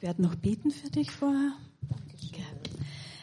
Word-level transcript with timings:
Ich 0.00 0.06
werde 0.06 0.22
noch 0.22 0.34
beten 0.34 0.70
für 0.70 0.88
dich 0.88 1.10
vorher. 1.10 1.52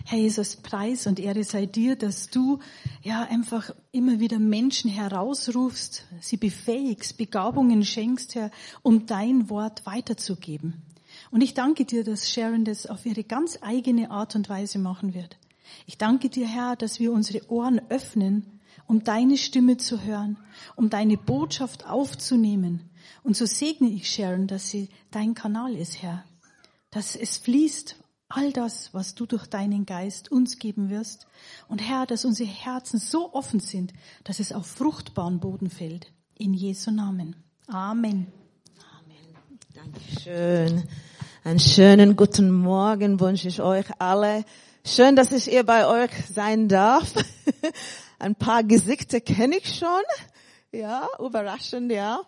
Herr 0.06 0.20
Jesus, 0.20 0.58
Preis 0.58 1.08
und 1.08 1.20
Ehre 1.20 1.44
sei 1.44 1.66
dir, 1.66 1.96
dass 1.96 2.30
du 2.30 2.60
ja 3.02 3.24
einfach 3.24 3.72
immer 3.92 4.20
wieder 4.20 4.38
Menschen 4.38 4.92
herausrufst, 4.92 6.06
sie 6.22 6.38
befähigst, 6.38 7.18
Begabungen 7.18 7.84
schenkst, 7.84 8.36
Herr, 8.36 8.52
um 8.84 9.08
dein 9.08 9.50
Wort 9.50 9.88
weiterzugeben. 9.88 10.84
Und 11.32 11.42
ich 11.42 11.56
danke 11.56 11.84
dir, 11.84 12.04
dass 12.04 12.32
Sharon 12.32 12.64
das 12.64 12.86
auf 12.86 13.08
ihre 13.08 13.24
ganz 13.24 13.58
eigene 13.62 14.12
Art 14.12 14.36
und 14.36 14.48
Weise 14.48 14.78
machen 14.78 15.16
wird. 15.16 15.40
Ich 15.88 15.98
danke 15.98 16.30
dir, 16.30 16.46
Herr, 16.46 16.76
dass 16.76 17.00
wir 17.00 17.12
unsere 17.12 17.50
Ohren 17.50 17.82
öffnen, 17.90 18.46
um 18.86 19.04
deine 19.04 19.40
Stimme 19.40 19.78
zu 19.78 20.04
hören, 20.04 20.38
um 20.76 20.92
deine 20.92 21.18
Botschaft 21.18 21.88
aufzunehmen. 21.88 22.92
Und 23.24 23.36
so 23.36 23.48
segne 23.48 23.90
ich 23.90 24.12
Sharon, 24.12 24.46
dass 24.46 24.70
sie 24.70 24.90
dein 25.10 25.34
Kanal 25.34 25.76
ist, 25.76 26.04
Herr. 26.04 26.24
Dass 26.92 27.16
es 27.16 27.38
fließt 27.38 27.96
all 28.30 28.52
das, 28.52 28.94
was 28.94 29.16
du 29.16 29.26
durch 29.26 29.48
deinen 29.48 29.86
Geist 29.86 30.32
uns 30.32 30.60
geben 30.60 30.90
wirst. 30.90 31.28
Und 31.68 31.80
Herr, 31.80 32.06
dass 32.06 32.26
unsere 32.26 32.50
Herzen 32.50 33.00
so 33.00 33.34
offen 33.34 33.60
sind, 33.60 33.94
dass 34.24 34.40
es 34.40 34.52
auf 34.52 34.68
fruchtbaren 34.68 35.40
Boden 35.40 35.70
fällt. 35.70 36.12
In 36.38 36.54
Jesu 36.54 36.92
Namen. 36.92 37.36
Amen. 37.68 38.28
Amen. 39.00 39.18
Dankeschön. 39.74 40.84
Einen 41.44 41.60
schönen 41.60 42.16
guten 42.16 42.52
Morgen 42.52 43.20
wünsche 43.20 43.48
ich 43.48 43.62
euch 43.62 43.86
alle. 44.00 44.44
Schön, 44.84 45.16
dass 45.16 45.32
ich 45.32 45.46
hier 45.46 45.66
bei 45.66 45.88
euch 45.88 46.12
sein 46.34 46.68
darf. 46.68 47.14
Ein 48.20 48.36
paar 48.36 48.64
Gesichter 48.64 49.22
kenne 49.22 49.58
ich 49.58 49.76
schon. 49.76 50.02
Ja, 50.72 51.08
überraschend, 51.20 51.92
ja. 51.92 52.22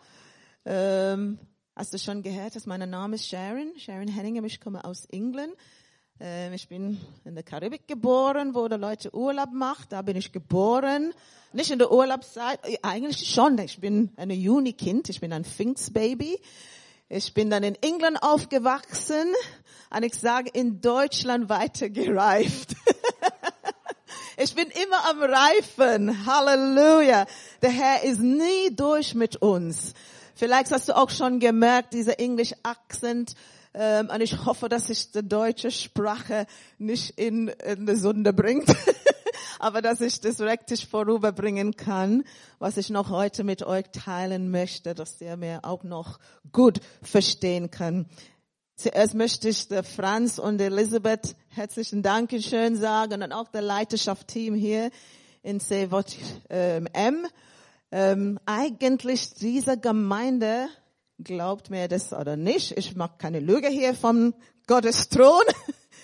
Ähm, 0.65 1.39
hast 1.79 1.93
du 1.93 1.97
schon 1.97 2.23
gehört, 2.23 2.57
dass 2.57 2.65
mein 2.65 2.87
Name 2.89 3.15
ist 3.15 3.25
Sharon? 3.25 3.71
Sharon 3.77 4.09
Henningham. 4.09 4.43
Ich 4.43 4.59
komme 4.59 4.83
aus 4.83 5.05
England. 5.05 5.53
Ähm, 6.19 6.51
ich 6.51 6.67
bin 6.67 6.99
in 7.23 7.35
der 7.35 7.43
Karibik 7.43 7.87
geboren, 7.87 8.53
wo 8.53 8.67
die 8.67 8.75
Leute 8.75 9.15
Urlaub 9.15 9.53
macht. 9.53 9.93
Da 9.93 10.01
bin 10.01 10.17
ich 10.17 10.33
geboren. 10.33 11.13
Nicht 11.53 11.71
in 11.71 11.79
der 11.79 11.89
Urlaubszeit, 11.89 12.59
äh, 12.65 12.79
eigentlich 12.83 13.29
schon. 13.29 13.57
Ich 13.59 13.79
bin 13.79 14.11
ein 14.17 14.29
Juni-Kind. 14.29 15.07
Ich 15.07 15.21
bin 15.21 15.31
ein 15.31 15.45
Pfingstbaby. 15.45 16.37
Ich 17.07 17.33
bin 17.33 17.49
dann 17.49 17.63
in 17.63 17.75
England 17.75 18.21
aufgewachsen. 18.23 19.33
Und 19.89 20.03
ich 20.03 20.15
sage, 20.15 20.49
in 20.53 20.81
Deutschland 20.81 21.47
weiter 21.47 21.89
gereift. 21.89 22.75
ich 24.37 24.53
bin 24.53 24.67
immer 24.83 25.09
am 25.09 25.21
Reifen. 25.21 26.25
Halleluja. 26.25 27.25
Der 27.61 27.71
Herr 27.71 28.03
ist 28.03 28.19
nie 28.19 28.75
durch 28.75 29.15
mit 29.15 29.37
uns. 29.37 29.93
Vielleicht 30.39 30.71
hast 30.71 30.87
du 30.87 30.95
auch 30.95 31.09
schon 31.09 31.41
gemerkt, 31.41 31.93
dieser 31.93 32.17
English 32.17 32.53
Accent, 32.63 33.35
ähm, 33.73 34.09
und 34.09 34.21
ich 34.21 34.45
hoffe, 34.45 34.69
dass 34.69 34.89
ich 34.89 35.11
die 35.11 35.27
deutsche 35.27 35.69
Sprache 35.69 36.47
nicht 36.77 37.19
in, 37.19 37.49
in 37.49 37.85
die 37.85 37.97
Sünde 37.97 38.31
bringt. 38.31 38.73
aber 39.59 39.81
dass 39.81 39.99
ich 39.99 40.21
das 40.21 40.39
rektisch 40.39 40.87
vorüberbringen 40.87 41.75
kann, 41.75 42.23
was 42.57 42.77
ich 42.77 42.89
noch 42.89 43.09
heute 43.09 43.43
mit 43.43 43.63
euch 43.63 43.87
teilen 43.91 44.49
möchte, 44.49 44.95
dass 44.95 45.19
ihr 45.19 45.35
mir 45.35 45.59
auch 45.63 45.83
noch 45.83 46.19
gut 46.53 46.79
verstehen 47.01 47.69
kann. 47.69 48.05
Zuerst 48.77 49.15
möchte 49.15 49.49
ich 49.49 49.67
der 49.67 49.83
Franz 49.83 50.39
und 50.39 50.61
Elisabeth 50.61 51.35
herzlichen 51.49 52.01
Dankeschön 52.01 52.77
sagen 52.77 53.23
und 53.23 53.33
auch 53.33 53.49
der 53.49 53.61
Leiterschaft-Team 53.61 54.55
hier 54.55 54.89
in 55.43 55.59
CWM. 55.59 57.27
Ähm, 57.91 58.39
eigentlich 58.45 59.33
diese 59.33 59.79
Gemeinde 59.79 60.69
Glaubt 61.21 61.69
mir 61.69 61.89
das 61.89 62.13
oder 62.13 62.37
nicht, 62.37 62.77
ich 62.77 62.95
mag 62.95 63.19
keine 63.19 63.41
Lüge 63.41 63.67
hier 63.67 63.93
vom 63.93 64.33
Gottes 64.67 65.09
Thron. 65.09 65.43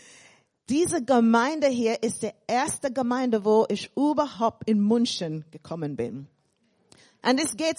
Diese 0.69 1.05
Gemeinde 1.05 1.67
hier 1.67 2.03
ist 2.03 2.23
die 2.23 2.31
erste 2.47 2.91
Gemeinde, 2.91 3.45
wo 3.45 3.65
ich 3.69 3.95
überhaupt 3.95 4.67
in 4.67 4.85
München 4.85 5.45
gekommen 5.51 5.95
bin. 5.95 6.27
Und 7.21 7.39
es 7.39 7.55
geht 7.55 7.77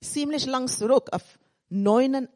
ziemlich 0.00 0.46
lang 0.46 0.68
zurück, 0.68 1.10
auf 1.12 1.20
94 1.68 2.30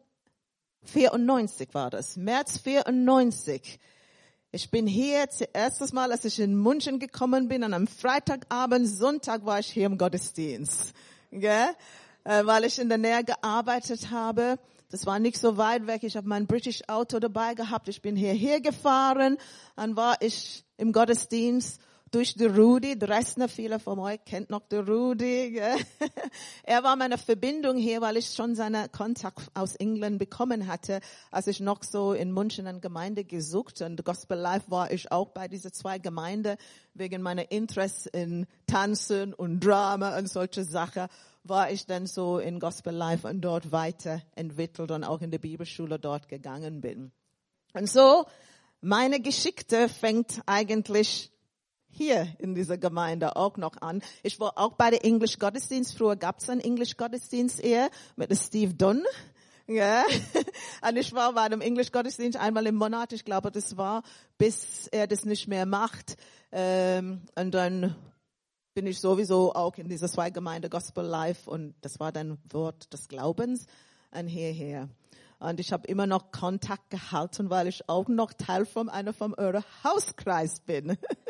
war 1.72 1.88
das, 1.88 2.18
März 2.18 2.58
94. 2.58 3.80
Ich 4.50 4.70
bin 4.70 4.86
hier 4.86 5.30
zuerstes 5.30 5.94
Mal, 5.94 6.12
als 6.12 6.26
ich 6.26 6.40
in 6.40 6.60
München 6.60 6.98
gekommen 6.98 7.48
bin, 7.48 7.64
und 7.64 7.72
am 7.72 7.86
Freitagabend, 7.86 8.86
Sonntag 8.86 9.46
war 9.46 9.60
ich 9.60 9.68
hier 9.68 9.86
im 9.86 9.96
Gottesdienst. 9.96 10.92
Gell? 11.32 11.74
äh, 12.24 12.44
weil 12.44 12.64
ich 12.64 12.78
in 12.78 12.88
der 12.88 12.98
Nähe 12.98 13.24
gearbeitet 13.24 14.10
habe. 14.10 14.58
Das 14.90 15.06
war 15.06 15.18
nicht 15.18 15.38
so 15.38 15.56
weit 15.56 15.86
weg. 15.86 16.02
Ich 16.02 16.16
habe 16.16 16.28
mein 16.28 16.46
British 16.46 16.82
Auto 16.86 17.18
dabei 17.18 17.54
gehabt. 17.54 17.88
Ich 17.88 18.02
bin 18.02 18.14
hierher 18.14 18.60
gefahren. 18.60 19.38
Dann 19.76 19.96
war 19.96 20.16
ich 20.20 20.64
im 20.76 20.92
Gottesdienst 20.92 21.80
durch 22.12 22.34
die 22.34 22.44
Rudi. 22.44 22.96
Dresdner, 22.98 23.48
viele 23.48 23.80
von 23.80 23.98
euch 23.98 24.24
kennt 24.24 24.50
noch 24.50 24.68
die 24.70 24.76
Rudi. 24.76 25.50
Gell? 25.52 25.76
er 26.62 26.84
war 26.84 26.94
meine 26.94 27.18
Verbindung 27.18 27.76
hier, 27.76 28.00
weil 28.00 28.18
ich 28.18 28.28
schon 28.28 28.54
seinen 28.54 28.92
Kontakt 28.92 29.50
aus 29.54 29.74
England 29.76 30.18
bekommen 30.18 30.66
hatte, 30.66 31.00
als 31.30 31.46
ich 31.46 31.60
noch 31.60 31.82
so 31.82 32.12
in 32.12 32.32
München 32.32 32.66
eine 32.66 32.80
Gemeinde 32.80 33.24
gesucht 33.24 33.80
und 33.80 34.04
Gospel 34.04 34.38
Life 34.38 34.70
war 34.70 34.92
ich 34.92 35.10
auch 35.10 35.30
bei 35.30 35.48
diesen 35.48 35.72
zwei 35.72 35.98
Gemeinden 35.98 36.56
wegen 36.94 37.22
meiner 37.22 37.50
Interesse 37.50 38.10
in 38.10 38.46
Tanzen 38.66 39.32
und 39.32 39.60
Drama 39.60 40.16
und 40.18 40.28
solche 40.28 40.64
Sachen 40.64 41.08
war 41.44 41.70
ich 41.70 41.86
dann 41.86 42.06
so 42.06 42.38
in 42.38 42.60
Gospel 42.60 42.94
Life 42.94 43.26
und 43.26 43.40
dort 43.40 43.72
weiterentwickelt 43.72 44.90
und 44.90 45.02
auch 45.04 45.22
in 45.22 45.30
der 45.30 45.38
Bibelschule 45.38 45.98
dort 45.98 46.28
gegangen 46.28 46.80
bin. 46.82 47.10
Und 47.72 47.88
so, 47.88 48.26
meine 48.82 49.20
Geschichte 49.20 49.88
fängt 49.88 50.42
eigentlich 50.44 51.31
hier 51.92 52.26
in 52.38 52.54
dieser 52.54 52.78
Gemeinde 52.78 53.36
auch 53.36 53.56
noch 53.56 53.80
an. 53.80 54.02
Ich 54.22 54.40
war 54.40 54.58
auch 54.58 54.72
bei 54.72 54.90
der 54.90 55.04
English 55.04 55.38
Gottesdienst. 55.38 55.96
Früher 55.96 56.16
gab 56.16 56.40
es 56.40 56.48
einen 56.48 56.60
English 56.60 56.96
Gottesdienst 56.96 57.60
eher 57.60 57.90
mit 58.16 58.36
Steve 58.36 58.74
Dunn. 58.74 59.04
Ja. 59.66 60.04
Und 60.88 60.96
ich 60.96 61.12
war 61.12 61.34
bei 61.34 61.42
einem 61.42 61.60
English 61.60 61.92
Gottesdienst 61.92 62.38
einmal 62.38 62.66
im 62.66 62.74
Monat. 62.74 63.12
Ich 63.12 63.24
glaube, 63.24 63.50
das 63.50 63.76
war, 63.76 64.02
bis 64.38 64.88
er 64.88 65.06
das 65.06 65.24
nicht 65.24 65.48
mehr 65.48 65.66
macht. 65.66 66.16
Ähm, 66.50 67.22
und 67.36 67.52
dann 67.52 67.94
bin 68.74 68.86
ich 68.86 69.00
sowieso 69.00 69.54
auch 69.54 69.76
in 69.76 69.88
dieser 69.88 70.08
zwei 70.08 70.30
Gemeinde 70.30 70.68
Gospel 70.68 71.04
Life 71.04 71.48
und 71.48 71.74
das 71.80 72.00
war 72.00 72.12
dann 72.12 72.38
Wort 72.50 72.92
des 72.92 73.08
Glaubens 73.08 73.66
und 74.10 74.28
hierher. 74.28 74.88
Und 75.38 75.58
ich 75.58 75.72
habe 75.72 75.88
immer 75.88 76.06
noch 76.06 76.30
Kontakt 76.30 76.88
gehalten, 76.90 77.50
weil 77.50 77.66
ich 77.66 77.88
auch 77.88 78.06
noch 78.08 78.32
Teil 78.32 78.64
von 78.64 78.88
einer 78.88 79.12
von 79.12 79.34
eurem 79.34 79.64
Hauskreis 79.82 80.60
bin. 80.60 80.96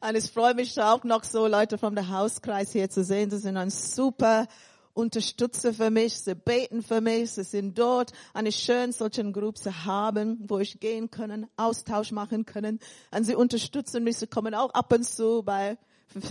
und 0.00 0.16
ich 0.16 0.30
freue 0.30 0.54
mich 0.54 0.80
auch 0.80 1.04
noch 1.04 1.24
so 1.24 1.46
Leute 1.46 1.78
vom 1.78 1.94
der 1.94 2.08
Hauskreis 2.08 2.72
hier 2.72 2.90
zu 2.90 3.04
sehen. 3.04 3.30
Sie 3.30 3.38
sind 3.38 3.56
ein 3.56 3.70
super 3.70 4.46
Unterstützer 4.94 5.74
für 5.74 5.90
mich, 5.90 6.14
sie 6.14 6.36
beten 6.36 6.82
für 6.82 7.00
mich, 7.00 7.32
sie 7.32 7.42
sind 7.42 7.76
dort. 7.78 8.12
Eine 8.32 8.52
schön 8.52 8.92
solchen 8.92 9.32
Gruppe 9.32 9.60
zu 9.60 9.84
haben, 9.84 10.38
wo 10.48 10.60
ich 10.60 10.78
gehen 10.78 11.10
können, 11.10 11.48
Austausch 11.56 12.12
machen 12.12 12.46
können. 12.46 12.78
Und 13.10 13.24
sie 13.24 13.34
unterstützen 13.34 14.04
mich, 14.04 14.18
sie 14.18 14.28
kommen 14.28 14.54
auch 14.54 14.70
ab 14.70 14.92
und 14.92 15.04
zu 15.04 15.42
bei 15.42 15.76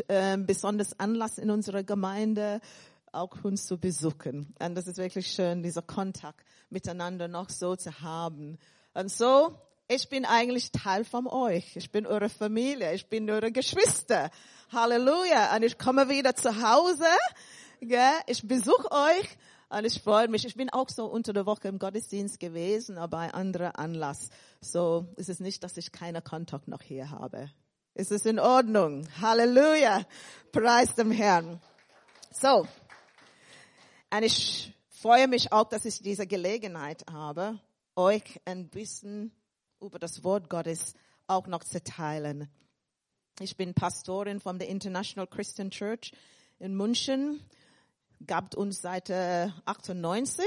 äh, 0.07 0.38
besonders 0.38 0.97
Anlass 0.97 1.38
in 1.38 1.50
unserer 1.50 1.84
Gemeinde, 1.84 2.61
auch 3.11 3.44
uns 3.44 3.67
zu 3.67 3.78
besuchen. 3.78 4.55
Und 4.59 4.75
das 4.75 4.88
ist 4.88 4.97
wirklich 4.97 5.28
schön, 5.28 5.61
dieser 5.61 5.81
Kontakt 5.81 6.45
miteinander 6.69 7.28
noch 7.28 7.50
so 7.50 7.75
zu 7.75 8.01
haben. 8.01 8.57
Und 8.94 9.11
so, 9.11 9.55
ich 9.88 10.09
bin 10.09 10.25
eigentlich 10.25 10.71
Teil 10.71 11.03
von 11.03 11.27
euch. 11.27 11.75
Ich 11.75 11.91
bin 11.91 12.05
eure 12.05 12.29
Familie. 12.29 12.94
Ich 12.94 13.07
bin 13.07 13.29
eure 13.29 13.51
Geschwister. 13.51 14.29
Halleluja. 14.71 15.55
Und 15.55 15.63
ich 15.63 15.77
komme 15.77 16.09
wieder 16.09 16.35
zu 16.35 16.61
Hause. 16.61 17.05
Gell? 17.81 18.13
Ich 18.27 18.47
besuche 18.47 18.91
euch. 18.91 19.38
Und 19.69 19.85
ich 19.85 20.01
freue 20.01 20.27
mich. 20.27 20.45
Ich 20.45 20.55
bin 20.55 20.69
auch 20.69 20.89
so 20.89 21.05
unter 21.05 21.33
der 21.33 21.45
Woche 21.45 21.67
im 21.67 21.79
Gottesdienst 21.79 22.40
gewesen, 22.40 22.97
aber 22.97 23.17
bei 23.17 23.34
anderer 23.34 23.78
Anlass. 23.78 24.29
So 24.61 25.08
ist 25.17 25.29
es 25.29 25.40
nicht, 25.40 25.63
dass 25.63 25.78
ich 25.78 25.91
keine 25.91 26.22
Kontakt 26.22 26.67
noch 26.67 26.81
hier 26.81 27.09
habe. 27.09 27.49
Ist 27.96 28.11
es 28.11 28.25
in 28.25 28.40
Ordnung? 28.40 29.08
Halleluja. 29.22 30.05
Preis 30.52 30.96
dem 30.96 31.11
Herrn. 31.11 31.61
So. 32.31 32.67
Und 34.11 34.23
ich 34.23 34.73
freue 34.90 35.28
mich 35.28 35.52
auch, 35.52 35.67
dass 35.69 35.85
ich 35.85 36.02
diese 36.02 36.25
Gelegenheit 36.25 37.03
habe, 37.11 37.59
euch 37.96 38.40
ein 38.46 38.69
bisschen 38.69 39.31
über 39.84 40.00
das 40.00 40.24
Wort 40.24 40.50
Gottes 40.50 40.96
auch 41.28 41.47
noch 41.47 41.64
zu 41.64 41.84
teilen. 41.84 42.50
Ich 43.40 43.58
bin 43.58 43.74
Pastorin 43.74 44.40
von 44.40 44.59
der 44.59 44.70
International 44.70 45.28
Christian 45.28 45.70
Church 45.72 46.12
in 46.59 46.76
München. 46.76 47.41
Gab 48.26 48.56
uns 48.56 48.82
seit 48.82 49.09
äh, 49.09 49.50
98. 49.66 50.46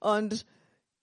Und 0.00 0.44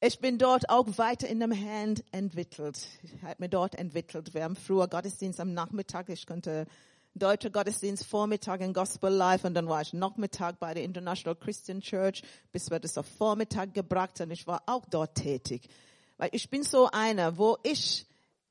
ich 0.01 0.19
bin 0.19 0.37
dort 0.37 0.69
auch 0.69 0.97
weiter 0.97 1.27
in 1.27 1.39
dem 1.39 1.51
Herrn 1.51 1.95
entwickelt. 2.11 2.87
Ich 3.01 3.23
habe 3.23 3.35
mir 3.39 3.49
dort 3.49 3.75
entwickelt. 3.75 4.33
Wir 4.33 4.43
haben 4.43 4.55
früher 4.55 4.87
Gottesdienst 4.87 5.39
am 5.39 5.53
Nachmittag. 5.53 6.09
Ich 6.09 6.27
konnte 6.27 6.67
deutscher 7.15 7.49
Gottesdienst, 7.49 8.05
Vormittag 8.05 8.59
in 8.59 8.73
Gospel 8.73 9.11
Life 9.11 9.47
und 9.47 9.53
dann 9.53 9.69
war 9.69 9.81
ich 9.81 9.93
Nachmittag 9.93 10.59
bei 10.59 10.73
der 10.73 10.83
International 10.83 11.35
Christian 11.35 11.79
Church, 11.79 12.21
bis 12.51 12.69
wir 12.69 12.79
das 12.79 12.97
auf 12.97 13.05
Vormittag 13.05 13.73
gebracht 13.73 14.19
und 14.19 14.31
ich 14.31 14.45
war 14.47 14.63
auch 14.65 14.85
dort 14.85 15.15
tätig. 15.15 15.69
Weil 16.17 16.29
ich 16.31 16.49
bin 16.49 16.63
so 16.63 16.89
einer, 16.91 17.37
wo 17.37 17.57
ich 17.63 18.05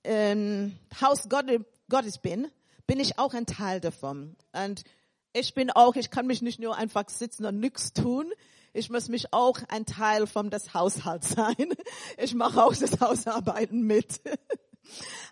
ähm, 0.05 0.76
Haus 1.00 1.28
Gottes 1.28 2.19
bin, 2.19 2.49
bin 2.87 3.00
ich 3.00 3.19
auch 3.19 3.34
ein 3.34 3.46
Teil 3.46 3.81
davon. 3.81 4.37
Und 4.52 4.84
ich 5.32 5.55
bin 5.55 5.70
auch, 5.70 5.96
ich 5.96 6.11
kann 6.11 6.26
mich 6.26 6.43
nicht 6.43 6.61
nur 6.61 6.76
einfach 6.76 7.08
sitzen 7.08 7.46
und 7.46 7.58
nichts 7.58 7.93
tun. 7.93 8.32
Ich 8.72 8.90
muss 8.90 9.08
mich 9.08 9.32
auch 9.32 9.58
ein 9.69 9.87
Teil 9.87 10.26
von 10.26 10.50
das 10.50 10.75
Haushalt 10.75 11.25
sein. 11.25 11.55
Ich 12.19 12.34
mache 12.34 12.62
auch 12.62 12.75
das 12.75 13.00
Hausarbeiten 13.00 13.82
mit. 13.82 14.20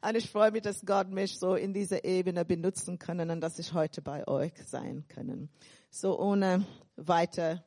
Und 0.01 0.17
ich 0.17 0.31
freue 0.31 0.51
mich, 0.51 0.63
dass 0.63 0.85
Gott 0.87 1.11
mich 1.11 1.39
so 1.39 1.55
in 1.55 1.75
dieser 1.75 2.05
Ebene 2.05 2.45
benutzen 2.45 2.99
kann 2.99 3.31
und 3.31 3.41
dass 3.41 3.59
ich 3.59 3.75
heute 3.75 4.01
bei 4.01 4.27
euch 4.27 4.55
sein 4.67 5.05
kann. 5.09 5.51
So 5.91 6.19
ohne 6.19 6.67
weitere 6.97 7.59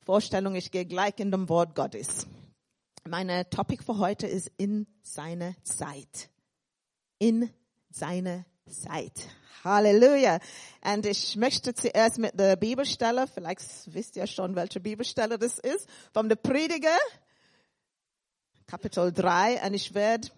Vorstellung, 0.00 0.54
ich 0.54 0.70
gehe 0.70 0.86
gleich 0.86 1.14
in 1.18 1.30
dem 1.30 1.48
Wort 1.48 1.74
Gottes. 1.74 2.26
Meine 3.08 3.48
Topic 3.48 3.84
für 3.84 3.98
heute 3.98 4.26
ist 4.26 4.50
in 4.56 4.84
seine 5.00 5.54
Zeit. 5.62 6.28
In 7.18 7.48
seine 7.88 8.44
Zeit. 8.68 9.28
Halleluja. 9.62 10.40
Und 10.82 11.06
ich 11.06 11.36
möchte 11.36 11.72
zuerst 11.72 12.18
mit 12.18 12.38
der 12.38 12.56
Bibelstelle, 12.56 13.28
vielleicht 13.28 13.62
wisst 13.94 14.16
ihr 14.16 14.26
schon, 14.26 14.56
welche 14.56 14.80
Bibelstelle 14.80 15.38
das 15.38 15.58
ist, 15.58 15.88
vom 16.12 16.28
der 16.28 16.34
Prediger, 16.34 16.98
Kapitel 18.66 19.12
3, 19.12 19.64
und 19.64 19.74
ich 19.74 19.94
werde 19.94 20.28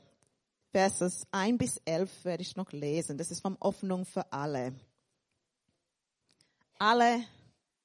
Verses 0.71 1.27
1 1.31 1.57
bis 1.57 1.79
11 1.87 2.25
werde 2.27 2.43
ich 2.43 2.55
noch 2.57 2.73
lesen. 2.73 3.17
Das 3.17 3.31
ist 3.31 3.41
vom 3.41 3.57
Hoffnung 3.63 4.05
für 4.05 4.31
alle. 4.31 4.75
Alle, 6.79 7.25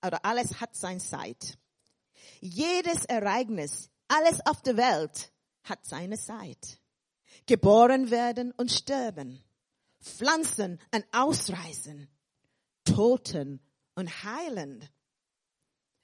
oder 0.06 0.26
alles 0.26 0.60
hat 0.60 0.76
seine 0.76 1.00
Zeit. 1.00 1.58
Jedes 2.42 3.06
Ereignis, 3.06 3.90
alles 4.14 4.46
auf 4.46 4.62
der 4.62 4.78
Welt 4.78 5.32
hat 5.64 5.86
seine 5.86 6.18
Zeit. 6.18 6.80
Geboren 7.46 8.12
werden 8.12 8.52
und 8.54 8.72
sterben. 8.72 9.44
Pflanzen 10.02 10.80
und 10.94 11.06
ausreißen. 11.12 12.08
Toten 12.86 13.62
und 13.96 14.24
heilen. 14.24 14.88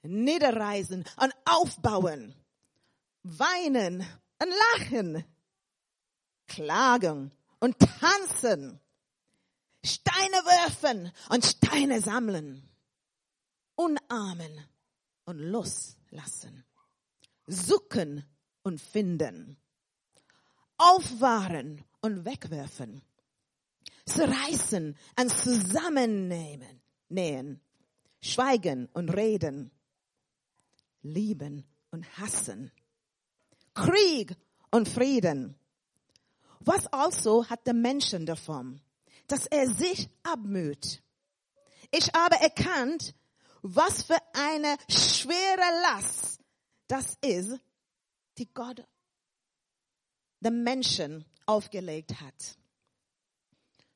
Niederreisen 0.02 1.04
und 1.20 1.32
aufbauen. 1.44 2.34
Weinen 3.22 4.00
und 4.38 4.48
lachen 4.78 5.24
klagen 6.50 7.30
und 7.60 7.78
tanzen, 7.78 8.80
Steine 9.84 10.36
werfen 10.44 11.12
und 11.30 11.44
Steine 11.44 12.00
sammeln, 12.02 12.68
unarmen 13.76 14.66
und 15.24 15.38
loslassen, 15.38 16.64
suchen 17.50 18.24
und 18.62 18.80
finden, 18.80 19.56
aufwahren 20.76 21.84
und 22.00 22.24
wegwerfen, 22.24 23.02
zerreißen 24.06 24.96
und 25.18 25.30
zusammennehmen, 25.30 26.80
nähen, 27.08 27.60
schweigen 28.20 28.88
und 28.92 29.10
reden, 29.10 29.70
lieben 31.02 31.64
und 31.90 32.06
hassen, 32.18 32.70
Krieg 33.74 34.36
und 34.70 34.88
Frieden, 34.88 35.56
was 36.60 36.86
also 36.88 37.48
hat 37.48 37.66
der 37.66 37.74
Menschen 37.74 38.26
davon? 38.26 38.80
Dass 39.26 39.46
er 39.46 39.66
sich 39.68 40.08
abmüht. 40.22 41.02
Ich 41.90 42.12
habe 42.12 42.36
erkannt, 42.36 43.14
was 43.62 44.02
für 44.02 44.18
eine 44.34 44.76
schwere 44.88 45.82
Last 45.82 46.39
das 46.90 47.16
ist, 47.20 47.58
die 48.38 48.52
Gott 48.52 48.84
dem 50.40 50.62
Menschen 50.64 51.24
aufgelegt 51.46 52.20
hat. 52.20 52.58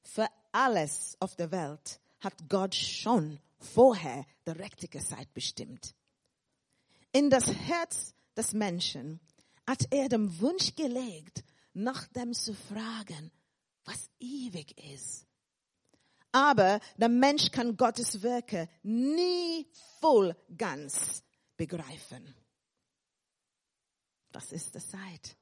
Für 0.02 0.29
alles 0.52 1.17
auf 1.20 1.35
der 1.37 1.50
Welt 1.50 2.00
hat 2.20 2.35
Gott 2.49 2.75
schon 2.75 3.41
vorher 3.58 4.26
die 4.46 4.50
richtige 4.50 5.00
Zeit 5.00 5.32
bestimmt. 5.32 5.94
In 7.12 7.31
das 7.31 7.46
Herz 7.52 8.14
des 8.37 8.52
Menschen 8.52 9.20
hat 9.67 9.87
er 9.90 10.08
den 10.08 10.40
Wunsch 10.40 10.75
gelegt, 10.76 11.43
nach 11.73 12.06
dem 12.08 12.35
zu 12.35 12.55
fragen, 12.55 13.32
was 13.85 14.11
ewig 14.20 14.79
ist. 14.93 15.26
Aber 16.32 16.81
der 16.97 17.08
Mensch 17.08 17.50
kann 17.50 17.76
Gottes 17.76 18.23
Werke 18.23 18.69
nie 18.82 19.67
voll 20.00 20.37
ganz 20.56 21.23
begreifen. 21.56 22.35
Das 24.34 24.50
ist 24.50 24.75
die 24.75 24.81
Zeit. 24.81 25.36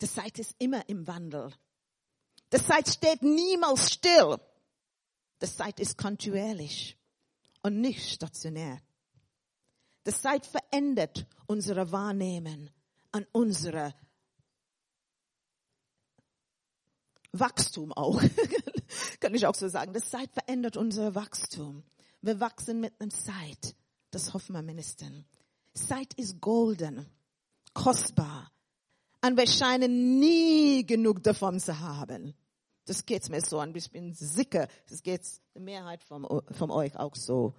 Die 0.00 0.08
Zeit 0.08 0.38
ist 0.38 0.56
immer 0.58 0.88
im 0.88 1.06
Wandel. 1.06 1.52
Die 2.50 2.56
Zeit 2.56 2.88
steht 2.88 3.22
niemals 3.22 3.92
still. 3.92 4.38
Die 5.42 5.46
Zeit 5.46 5.78
ist 5.78 5.98
kontinuierlich 5.98 6.96
und 7.62 7.82
nicht 7.82 8.10
stationär. 8.10 8.80
Die 10.06 10.12
Zeit 10.14 10.46
verändert 10.46 11.26
unsere 11.48 11.92
Wahrnehmen 11.92 12.70
und 13.12 13.28
unsere 13.32 13.94
Wachstum 17.32 17.92
auch. 17.92 18.22
Kann 19.20 19.34
ich 19.34 19.46
auch 19.46 19.54
so 19.54 19.68
sagen. 19.68 19.92
Das 19.92 20.08
Zeit 20.08 20.32
verändert 20.32 20.78
unser 20.78 21.14
Wachstum. 21.14 21.84
Wir 22.22 22.40
wachsen 22.40 22.80
mit 22.80 22.98
der 23.02 23.10
Zeit. 23.10 23.76
Das 24.10 24.32
hoffen 24.32 24.54
wir 24.54 24.62
mindestens. 24.62 25.26
Zeit 25.74 26.14
ist 26.14 26.40
golden, 26.40 27.06
kostbar. 27.82 28.50
Und 29.24 29.36
wir 29.36 29.46
scheinen 29.46 30.18
nie 30.18 30.86
genug 30.86 31.22
davon 31.22 31.58
zu 31.60 31.78
haben. 31.80 32.34
Das 32.84 33.04
geht's 33.04 33.28
mir 33.28 33.40
so 33.40 33.58
an. 33.58 33.74
Ich 33.74 33.90
bin 33.90 34.14
sicher, 34.14 34.68
das 34.88 35.02
geht's 35.02 35.40
der 35.54 35.62
Mehrheit 35.62 36.02
von, 36.02 36.26
von 36.52 36.70
euch 36.70 36.96
auch 36.96 37.14
so. 37.14 37.54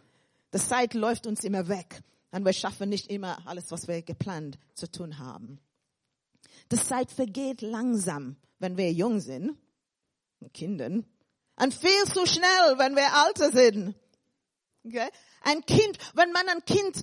Die 0.54 0.60
Zeit 0.60 0.94
läuft 0.94 1.28
uns 1.28 1.44
immer 1.44 1.68
weg. 1.68 2.02
Und 2.32 2.46
wir 2.46 2.54
schaffen 2.54 2.90
nicht 2.90 3.08
immer 3.08 3.46
alles, 3.48 3.72
was 3.72 3.88
wir 3.88 4.02
geplant 4.02 4.58
zu 4.74 4.90
tun 4.90 5.20
haben. 5.20 5.60
Die 6.72 6.78
Zeit 6.78 7.12
vergeht 7.12 7.62
langsam 7.62 8.38
wenn 8.60 8.78
wir 8.78 8.92
jung 8.92 9.20
sind, 9.20 9.58
Kindern, 10.54 11.06
und 11.56 11.74
viel 11.74 12.04
zu 12.06 12.26
schnell, 12.26 12.78
wenn 12.78 12.96
wir 12.96 13.10
älter 13.28 13.52
sind. 13.52 13.96
Okay? 14.86 15.10
Ein 15.42 15.66
Kind, 15.66 15.98
wenn 16.14 16.32
man 16.32 16.48
ein 16.48 16.64
Kind 16.64 17.02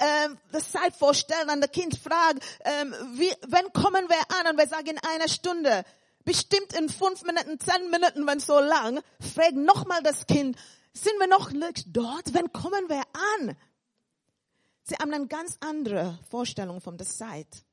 ähm, 0.00 0.38
das 0.52 0.70
Zeit 0.70 0.94
vorstellen, 0.94 1.50
an 1.50 1.60
das 1.60 1.70
Kind 1.70 1.98
fragt, 1.98 2.44
ähm, 2.64 2.94
wie, 3.14 3.32
wann 3.48 3.72
kommen 3.72 4.08
wir 4.08 4.38
an? 4.40 4.52
Und 4.52 4.58
wir 4.58 4.68
sagen 4.68 4.88
in 4.88 4.98
einer 4.98 5.28
Stunde, 5.28 5.84
bestimmt 6.24 6.72
in 6.74 6.88
fünf 6.88 7.22
Minuten, 7.22 7.58
zehn 7.60 7.90
Minuten, 7.90 8.26
wenn 8.26 8.40
so 8.40 8.58
lang, 8.58 9.00
fragt 9.20 9.56
nochmal 9.56 10.02
das 10.02 10.26
Kind, 10.26 10.56
sind 10.92 11.18
wir 11.18 11.28
noch 11.28 11.50
nicht 11.50 11.86
dort? 11.88 12.32
Wann 12.32 12.52
kommen 12.52 12.88
wir 12.88 13.02
an? 13.38 13.56
Sie 14.82 14.94
haben 14.96 15.12
eine 15.12 15.26
ganz 15.26 15.56
andere 15.60 16.18
Vorstellung 16.30 16.80
von 16.80 16.96
der 16.96 17.06
Zeit. 17.06 17.64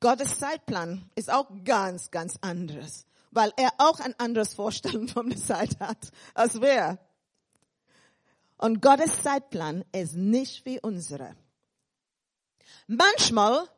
Gottes 0.00 0.38
Zeitplan 0.38 1.10
ist 1.14 1.30
auch 1.30 1.48
ganz, 1.64 2.10
ganz 2.10 2.36
anderes, 2.40 3.06
weil 3.30 3.52
er 3.56 3.70
auch 3.78 3.98
ein 4.00 4.14
anderes 4.18 4.54
Vorstellung 4.54 5.08
von 5.08 5.30
der 5.30 5.38
Zeit 5.38 5.80
hat 5.80 6.10
als 6.34 6.60
wir. 6.60 6.98
Und 8.58 8.80
Gottes 8.80 9.22
Zeitplan 9.22 9.84
ist 9.92 10.14
nicht 10.14 10.64
wie 10.64 10.80
unsere. 10.80 11.36
Manchmal 12.86 13.68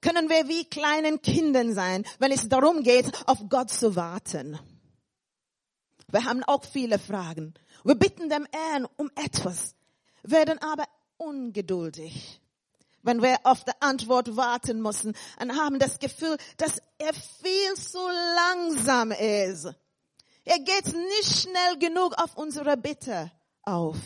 können 0.00 0.28
wir 0.28 0.48
wie 0.48 0.64
kleinen 0.64 1.20
Kindern 1.22 1.74
sein, 1.74 2.04
wenn 2.18 2.32
es 2.32 2.48
darum 2.48 2.82
geht, 2.82 3.10
auf 3.26 3.38
Gott 3.48 3.70
zu 3.70 3.96
warten. 3.96 4.58
Wir 6.10 6.24
haben 6.24 6.44
auch 6.44 6.64
viele 6.64 6.98
Fragen. 6.98 7.54
Wir 7.84 7.94
bitten 7.94 8.28
dem 8.28 8.46
Herrn 8.52 8.86
um 8.96 9.10
etwas, 9.16 9.74
werden 10.22 10.58
aber 10.62 10.84
ungeduldig 11.16 12.40
wenn 13.08 13.22
wir 13.22 13.38
auf 13.44 13.64
die 13.64 13.72
Antwort 13.80 14.36
warten 14.36 14.82
müssen 14.82 15.14
und 15.40 15.56
haben 15.56 15.78
das 15.78 15.98
Gefühl, 15.98 16.36
dass 16.58 16.78
er 16.98 17.14
viel 17.14 17.74
zu 17.74 17.98
langsam 18.36 19.12
ist. 19.12 19.72
Er 20.44 20.58
geht 20.58 20.86
nicht 20.86 21.42
schnell 21.42 21.78
genug 21.78 22.14
auf 22.22 22.36
unsere 22.36 22.76
Bitte 22.76 23.30
auf. 23.62 23.96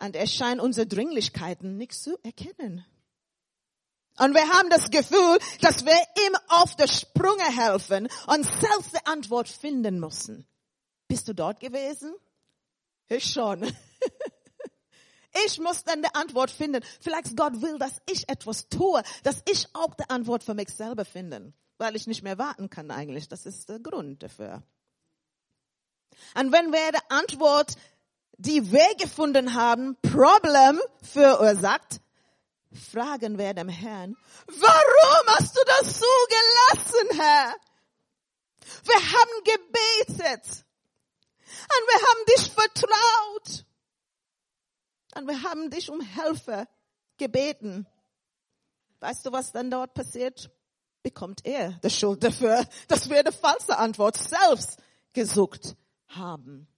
Und 0.00 0.16
er 0.16 0.26
scheint 0.26 0.60
unsere 0.60 0.86
Dringlichkeiten 0.86 1.76
nicht 1.76 1.94
zu 1.94 2.18
erkennen. 2.22 2.84
Und 4.18 4.34
wir 4.34 4.48
haben 4.48 4.68
das 4.70 4.90
Gefühl, 4.90 5.38
dass 5.60 5.84
wir 5.84 5.92
ihm 5.94 6.36
auf 6.48 6.74
der 6.76 6.88
Sprünge 6.88 7.56
helfen 7.56 8.08
und 8.26 8.44
selbst 8.44 8.94
die 8.94 9.06
Antwort 9.06 9.48
finden 9.48 10.00
müssen. 10.00 10.46
Bist 11.06 11.28
du 11.28 11.34
dort 11.34 11.60
gewesen? 11.60 12.14
Ich 13.08 13.24
schon. 13.24 13.70
Ich 15.46 15.60
muss 15.60 15.84
dann 15.84 16.02
die 16.02 16.12
Antwort 16.12 16.50
finden. 16.50 16.82
Vielleicht 16.98 17.36
Gott 17.36 17.62
will, 17.62 17.78
dass 17.78 18.02
ich 18.10 18.28
etwas 18.28 18.68
tue, 18.68 19.00
dass 19.22 19.44
ich 19.48 19.68
auch 19.74 19.94
die 19.94 20.10
Antwort 20.10 20.42
für 20.42 20.54
mich 20.54 20.70
selber 20.70 21.04
finden. 21.04 21.54
weil 21.78 21.96
ich 21.96 22.06
nicht 22.06 22.22
mehr 22.22 22.36
warten 22.36 22.68
kann 22.68 22.90
eigentlich. 22.90 23.28
Das 23.28 23.46
ist 23.46 23.68
der 23.68 23.78
Grund 23.80 24.22
dafür. 24.22 24.62
Und 26.34 26.52
wenn 26.52 26.72
wir 26.72 26.92
die 26.92 27.10
Antwort, 27.10 27.74
die 28.40 28.72
wir 28.72 28.94
gefunden 28.96 29.54
haben, 29.54 29.96
Problem 30.00 30.80
verursacht, 31.02 32.00
fragen 32.72 33.36
wir 33.36 33.52
dem 33.52 33.68
Herrn, 33.68 34.16
warum 34.46 35.26
hast 35.36 35.56
du 35.56 35.60
das 35.66 36.00
zugelassen, 36.00 37.20
Herr? 37.20 37.54
Wir 38.84 38.94
haben 38.94 39.44
gebetet. 39.44 40.64
Und 41.62 41.86
wir 41.86 42.00
haben 42.08 42.24
dich 42.36 42.50
vertraut. 42.50 43.66
Und 45.16 45.28
wir 45.28 45.42
haben 45.42 45.70
dich 45.70 45.90
um 45.90 46.00
Hilfe 46.00 46.66
gebeten. 47.18 47.86
Weißt 49.00 49.26
du, 49.26 49.32
was 49.32 49.52
dann 49.52 49.70
dort 49.70 49.92
passiert? 49.92 50.50
Bekommt 51.02 51.44
er 51.44 51.72
die 51.82 51.90
Schuld 51.90 52.22
dafür, 52.22 52.66
dass 52.88 53.10
wir 53.10 53.22
die 53.22 53.32
falsche 53.32 53.76
Antwort 53.76 54.16
selbst 54.16 54.78
gesucht 55.12 55.76
haben. 56.08 56.69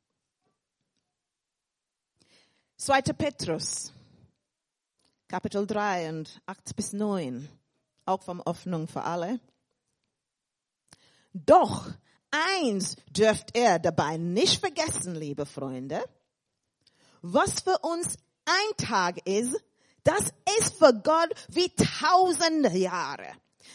2. 2.85 3.01
Petrus, 3.17 3.93
Kapitel 5.29 5.69
3 5.69 6.09
und 6.09 6.43
8 6.47 6.75
bis 6.75 6.93
9, 6.93 7.49
auch 8.07 8.21
vom 8.25 8.43
Hoffnung 8.45 8.89
für 8.89 9.05
alle. 9.05 9.39
Doch 11.33 11.89
eins 12.33 12.97
dürft 13.09 13.57
ihr 13.57 13.79
dabei 13.79 14.17
nicht 14.17 14.59
vergessen, 14.59 15.15
liebe 15.15 15.47
Freunde. 15.47 16.03
Was 17.21 17.61
für 17.61 17.79
uns 17.83 18.17
ein 18.47 18.77
Tag 18.85 19.25
ist, 19.29 19.63
das 20.03 20.33
ist 20.59 20.75
für 20.77 20.93
Gott 20.93 21.33
wie 21.51 21.73
tausende 21.77 22.77
Jahre. 22.77 23.29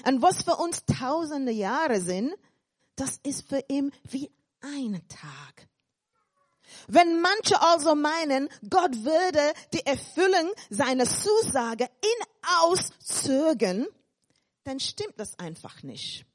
Und 0.05 0.21
was 0.21 0.43
für 0.43 0.57
uns 0.57 0.83
tausende 0.83 1.53
Jahre 1.53 2.01
sind, 2.01 2.35
das 2.97 3.21
ist 3.23 3.47
für 3.47 3.63
ihn 3.69 3.93
wie 4.09 4.29
ein 4.59 5.01
Tag. 5.07 5.69
Wenn 6.87 7.21
manche 7.21 7.61
also 7.61 7.95
meinen, 7.95 8.49
Gott 8.69 9.03
würde 9.03 9.53
die 9.73 9.85
Erfüllung 9.85 10.51
seiner 10.69 11.05
Zusage 11.05 11.85
in 12.01 12.25
auszögern, 12.61 13.85
dann 14.63 14.79
stimmt 14.79 15.19
das 15.19 15.37
einfach 15.39 15.83
nicht. 15.83 16.25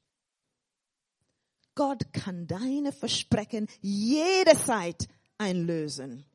Gott 1.75 2.13
kann 2.13 2.47
deine 2.47 2.91
Versprechen 2.91 3.67
jederzeit 3.81 5.07
einlösen. 5.37 6.25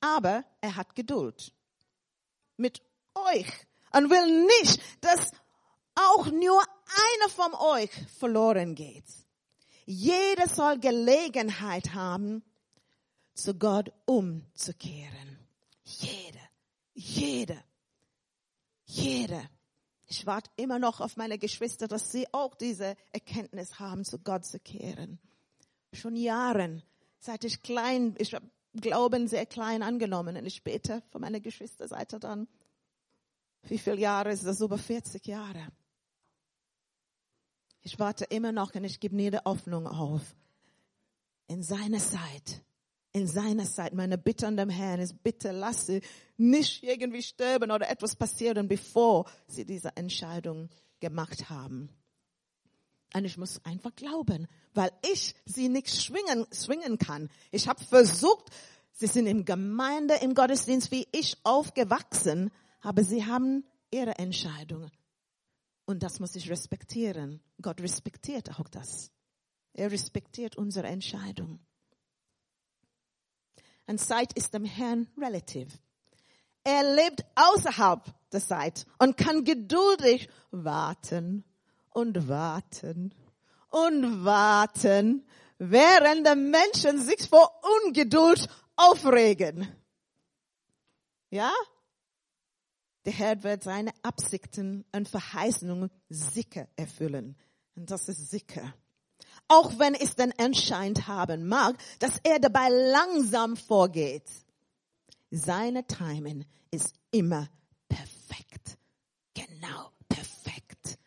Aber 0.00 0.44
er 0.60 0.76
hat 0.76 0.94
Geduld 0.94 1.52
mit 2.56 2.82
euch 3.14 3.46
und 3.92 4.10
will 4.10 4.46
nicht, 4.46 4.82
dass 5.00 5.32
auch 5.94 6.26
nur 6.26 6.60
einer 6.60 7.30
von 7.30 7.54
euch 7.54 7.90
verloren 8.18 8.74
geht. 8.74 9.04
Jeder 9.86 10.48
soll 10.48 10.78
Gelegenheit 10.78 11.94
haben, 11.94 12.42
zu 13.34 13.54
Gott 13.54 13.92
umzukehren. 14.06 15.38
Jeder, 15.84 16.40
jeder, 16.94 17.62
jeder. 18.86 19.42
Ich 20.06 20.26
warte 20.26 20.50
immer 20.56 20.78
noch 20.78 21.00
auf 21.00 21.16
meine 21.16 21.38
Geschwister, 21.38 21.88
dass 21.88 22.12
sie 22.12 22.32
auch 22.32 22.54
diese 22.54 22.96
Erkenntnis 23.12 23.78
haben, 23.78 24.04
zu 24.04 24.18
Gott 24.18 24.44
zu 24.44 24.60
kehren. 24.60 25.18
Schon 25.92 26.16
Jahren, 26.16 26.82
seit 27.18 27.44
ich 27.44 27.62
klein, 27.62 28.14
ich 28.18 28.34
habe 28.34 28.48
Glauben 28.80 29.28
sehr 29.28 29.46
klein 29.46 29.84
angenommen 29.84 30.36
und 30.36 30.46
ich 30.46 30.64
bete 30.64 31.02
von 31.10 31.20
meiner 31.20 31.38
Geschwisterseite 31.38 32.18
dann. 32.18 32.48
Wie 33.62 33.78
viele 33.78 34.00
Jahre 34.00 34.32
ist 34.32 34.44
das? 34.44 34.60
Über 34.60 34.78
40 34.78 35.24
Jahre. 35.26 35.68
Ich 37.82 37.98
warte 37.98 38.24
immer 38.24 38.50
noch 38.50 38.74
und 38.74 38.84
ich 38.84 38.98
gebe 38.98 39.14
nie 39.14 39.30
die 39.30 39.38
Hoffnung 39.38 39.86
auf. 39.86 40.22
In 41.46 41.62
seiner 41.62 41.98
Zeit, 41.98 42.62
in 43.14 43.28
seiner 43.28 43.64
Zeit, 43.64 43.94
meine 43.94 44.18
Bitte 44.18 44.46
an 44.46 44.56
dem 44.56 44.68
Herrn 44.68 45.00
ist, 45.00 45.22
bitte 45.22 45.52
lass 45.52 45.86
sie 45.86 46.02
nicht 46.36 46.82
irgendwie 46.82 47.22
sterben 47.22 47.70
oder 47.70 47.88
etwas 47.88 48.16
passieren, 48.16 48.66
bevor 48.66 49.30
sie 49.46 49.64
diese 49.64 49.96
Entscheidung 49.96 50.68
gemacht 50.98 51.48
haben. 51.48 51.88
Und 53.14 53.24
ich 53.24 53.38
muss 53.38 53.64
einfach 53.64 53.94
glauben, 53.94 54.48
weil 54.74 54.90
ich 55.12 55.36
sie 55.46 55.68
nicht 55.68 55.90
schwingen, 55.90 56.44
schwingen 56.52 56.98
kann. 56.98 57.30
Ich 57.52 57.68
habe 57.68 57.82
versucht, 57.84 58.50
sie 58.90 59.06
sind 59.06 59.28
im 59.28 59.44
Gemeinde, 59.44 60.14
im 60.14 60.34
Gottesdienst 60.34 60.90
wie 60.90 61.06
ich 61.12 61.36
aufgewachsen, 61.44 62.50
aber 62.80 63.04
sie 63.04 63.24
haben 63.24 63.64
ihre 63.92 64.18
Entscheidung. 64.18 64.90
Und 65.86 66.02
das 66.02 66.18
muss 66.18 66.34
ich 66.34 66.50
respektieren. 66.50 67.40
Gott 67.62 67.80
respektiert 67.80 68.58
auch 68.58 68.68
das. 68.68 69.12
Er 69.72 69.92
respektiert 69.92 70.56
unsere 70.56 70.88
Entscheidung. 70.88 71.60
Und 73.86 73.98
Zeit 73.98 74.32
ist 74.34 74.54
dem 74.54 74.64
Herrn 74.64 75.08
relativ. 75.18 75.68
Er 76.64 76.94
lebt 76.94 77.24
außerhalb 77.34 78.02
der 78.32 78.40
Zeit 78.40 78.86
und 78.98 79.16
kann 79.16 79.44
geduldig 79.44 80.28
warten 80.50 81.44
und 81.90 82.28
warten 82.28 83.14
und 83.68 84.24
warten, 84.24 85.26
während 85.58 86.26
die 86.26 86.34
Menschen 86.34 87.00
sich 87.00 87.28
vor 87.28 87.60
Ungeduld 87.84 88.48
aufregen. 88.76 89.68
Ja? 91.30 91.52
Der 93.04 93.12
Herr 93.12 93.42
wird 93.42 93.62
seine 93.62 93.92
Absichten 94.02 94.84
und 94.92 95.08
Verheißungen 95.08 95.90
sicher 96.08 96.68
erfüllen. 96.76 97.36
Und 97.76 97.90
das 97.90 98.08
ist 98.08 98.30
sicher. 98.30 98.72
Auch 99.48 99.78
wenn 99.78 99.94
es 99.94 100.16
den 100.16 100.32
Anschein 100.38 100.94
haben 101.06 101.46
mag, 101.46 101.76
dass 101.98 102.18
er 102.22 102.38
dabei 102.38 102.68
langsam 102.68 103.56
vorgeht. 103.56 104.28
Seine 105.30 105.86
Timing 105.86 106.44
ist 106.70 106.94
immer 107.10 107.48
perfekt. 107.88 108.78
Genau 109.34 109.90
perfekt. 110.08 110.98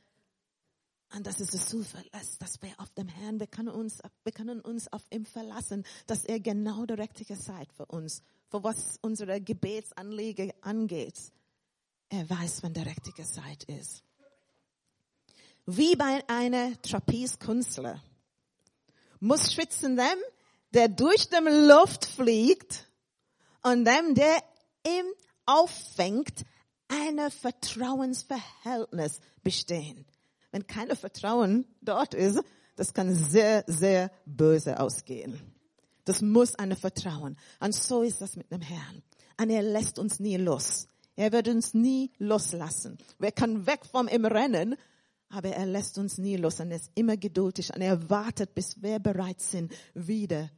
Und 1.16 1.26
das 1.26 1.40
ist 1.40 1.54
das 1.54 1.68
Zuverlass, 1.68 2.38
dass 2.38 2.62
wir 2.62 2.74
auf 2.78 2.94
dem 2.94 3.08
Herrn, 3.08 3.40
wir 3.40 3.48
können 3.48 3.70
uns, 3.70 4.00
wir 4.24 4.32
können 4.32 4.62
uns 4.62 4.92
auf 4.92 5.02
ihm 5.10 5.26
verlassen, 5.26 5.84
dass 6.06 6.26
er 6.26 6.40
genau 6.40 6.86
die 6.86 6.94
richtige 6.94 7.40
Zeit 7.40 7.72
für 7.74 7.86
uns, 7.86 8.22
für 8.50 8.64
was 8.64 9.00
unsere 9.02 9.42
Gebetsanliege 9.42 10.54
angeht. 10.62 11.18
Er 12.10 12.30
weiß, 12.30 12.62
wann 12.62 12.74
der 12.74 12.86
richtige 12.86 13.24
Zeit 13.24 13.64
ist. 13.64 14.04
Wie 15.66 15.96
bei 15.96 16.24
einer 16.28 16.80
Trapezkünstler 16.82 18.02
muss 19.20 19.54
schützen 19.54 19.98
dem, 19.98 20.20
der 20.74 20.88
durch 20.88 21.30
die 21.30 21.68
Luft 21.68 22.06
fliegt 22.06 22.88
und 23.64 23.86
dem, 23.86 24.16
der 24.16 24.38
ihm 24.86 25.06
auffängt, 25.46 26.46
eine 26.88 27.32
Vertrauensverhältnis 27.32 29.20
bestehen. 29.44 30.06
Wenn 30.52 30.68
keine 30.68 30.96
Vertrauen 30.96 31.66
dort 31.82 32.14
ist, 32.14 32.42
das 32.76 32.94
kann 32.94 33.14
sehr, 33.14 33.64
sehr 33.68 34.12
böse 34.26 34.80
ausgehen. 34.80 35.40
Das 36.06 36.22
muss 36.22 36.56
eine 36.56 36.76
Vertrauen. 36.76 37.38
Und 37.60 37.76
so 37.76 38.02
ist 38.04 38.22
das 38.22 38.36
mit 38.38 38.50
dem 38.52 38.62
Herrn. 38.62 39.04
Und 39.40 39.50
er 39.50 39.62
lässt 39.62 40.00
uns 40.00 40.20
nie 40.20 40.38
los. 40.38 40.88
Er 41.16 41.32
wird 41.32 41.48
uns 41.48 41.74
nie 41.74 42.12
loslassen. 42.20 42.98
Wir 43.20 43.32
können 43.32 43.66
weg 43.66 43.82
vom 43.92 44.08
ihm 44.08 44.26
rennen, 44.26 44.78
aber 45.30 45.50
er 45.50 45.66
lässt 45.66 45.98
uns 45.98 46.18
nie 46.18 46.38
los 46.38 46.60
und 46.60 46.72
er 46.72 46.78
ist 46.78 46.92
immer 46.96 47.18
geduldig 47.18 47.74
und 47.74 47.82
er 47.82 48.10
wartet, 48.10 48.54
bis 48.54 48.82
wir 48.82 49.00
bereit 49.00 49.42
sind, 49.42 49.74
wieder 49.94 50.50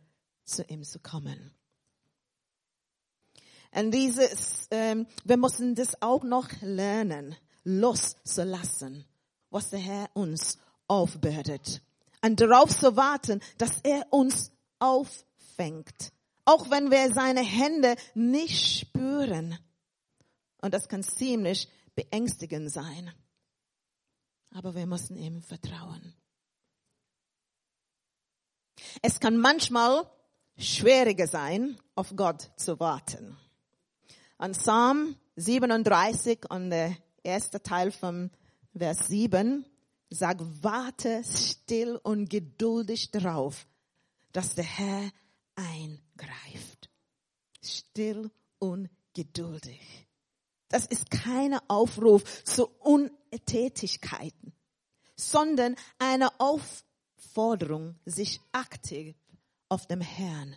zu 0.43 0.63
ihm 0.63 0.83
zu 0.83 0.99
kommen. 0.99 1.51
Und 3.71 3.91
dieses, 3.91 4.67
ähm, 4.71 5.05
wir 5.23 5.37
müssen 5.37 5.75
das 5.75 6.01
auch 6.01 6.23
noch 6.23 6.49
lernen, 6.61 7.35
loszulassen, 7.63 9.05
was 9.49 9.69
der 9.69 9.79
Herr 9.79 10.09
uns 10.13 10.57
aufbürdet. 10.87 11.81
Und 12.21 12.41
darauf 12.41 12.75
zu 12.75 12.95
warten, 12.95 13.41
dass 13.57 13.79
er 13.81 14.11
uns 14.11 14.51
auffängt. 14.79 16.11
Auch 16.45 16.69
wenn 16.71 16.89
wir 16.89 17.13
seine 17.13 17.41
Hände 17.41 17.95
nicht 18.15 18.79
spüren. 18.79 19.57
Und 20.61 20.73
das 20.73 20.89
kann 20.89 21.03
ziemlich 21.03 21.69
beängstigend 21.95 22.71
sein. 22.71 23.13
Aber 24.51 24.75
wir 24.75 24.85
müssen 24.85 25.15
ihm 25.15 25.41
vertrauen. 25.41 26.13
Es 29.01 29.19
kann 29.19 29.37
manchmal 29.37 30.09
schwieriger 30.57 31.27
sein, 31.27 31.77
auf 31.95 32.15
Gott 32.15 32.51
zu 32.57 32.79
warten. 32.79 33.37
An 34.37 34.53
Psalm 34.53 35.15
37 35.35 36.49
und 36.49 36.69
der 36.69 36.95
erste 37.23 37.61
Teil 37.61 37.91
vom 37.91 38.29
Vers 38.75 39.07
7 39.07 39.65
sagt, 40.09 40.41
warte 40.61 41.23
still 41.23 41.99
und 42.01 42.29
geduldig 42.29 43.11
darauf, 43.11 43.67
dass 44.31 44.55
der 44.55 44.63
Herr 44.63 45.11
eingreift. 45.55 46.89
Still 47.61 48.31
und 48.59 48.89
geduldig. 49.13 50.07
Das 50.69 50.85
ist 50.85 51.09
kein 51.09 51.57
Aufruf 51.67 52.43
zu 52.43 52.67
Untätigkeiten, 53.31 54.53
sondern 55.15 55.75
eine 55.97 56.39
Aufforderung, 56.39 57.95
sich 58.05 58.39
aktiv 58.51 59.15
auf 59.67 59.87
dem 59.87 60.01
Herrn 60.01 60.55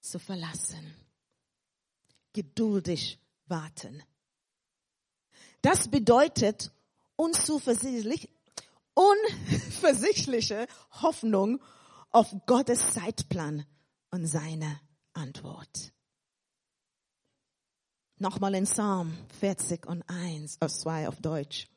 zu 0.00 0.18
verlassen. 0.18 0.94
Geduldig 2.32 3.18
warten. 3.46 4.02
Das 5.62 5.88
bedeutet 5.88 6.70
unzuversichtlich, 7.16 8.28
unversichtliche 8.94 10.66
Hoffnung 11.02 11.60
auf 12.10 12.34
Gottes 12.46 12.94
Zeitplan 12.94 13.66
und 14.10 14.26
seine 14.26 14.80
Antwort. 15.14 15.92
Nochmal 18.18 18.54
in 18.54 18.64
Psalm 18.64 19.16
40 19.40 19.86
und 19.86 20.02
1 20.08 20.60
auf 20.60 20.72
2 20.72 21.08
auf 21.08 21.20
Deutsch. 21.20 21.68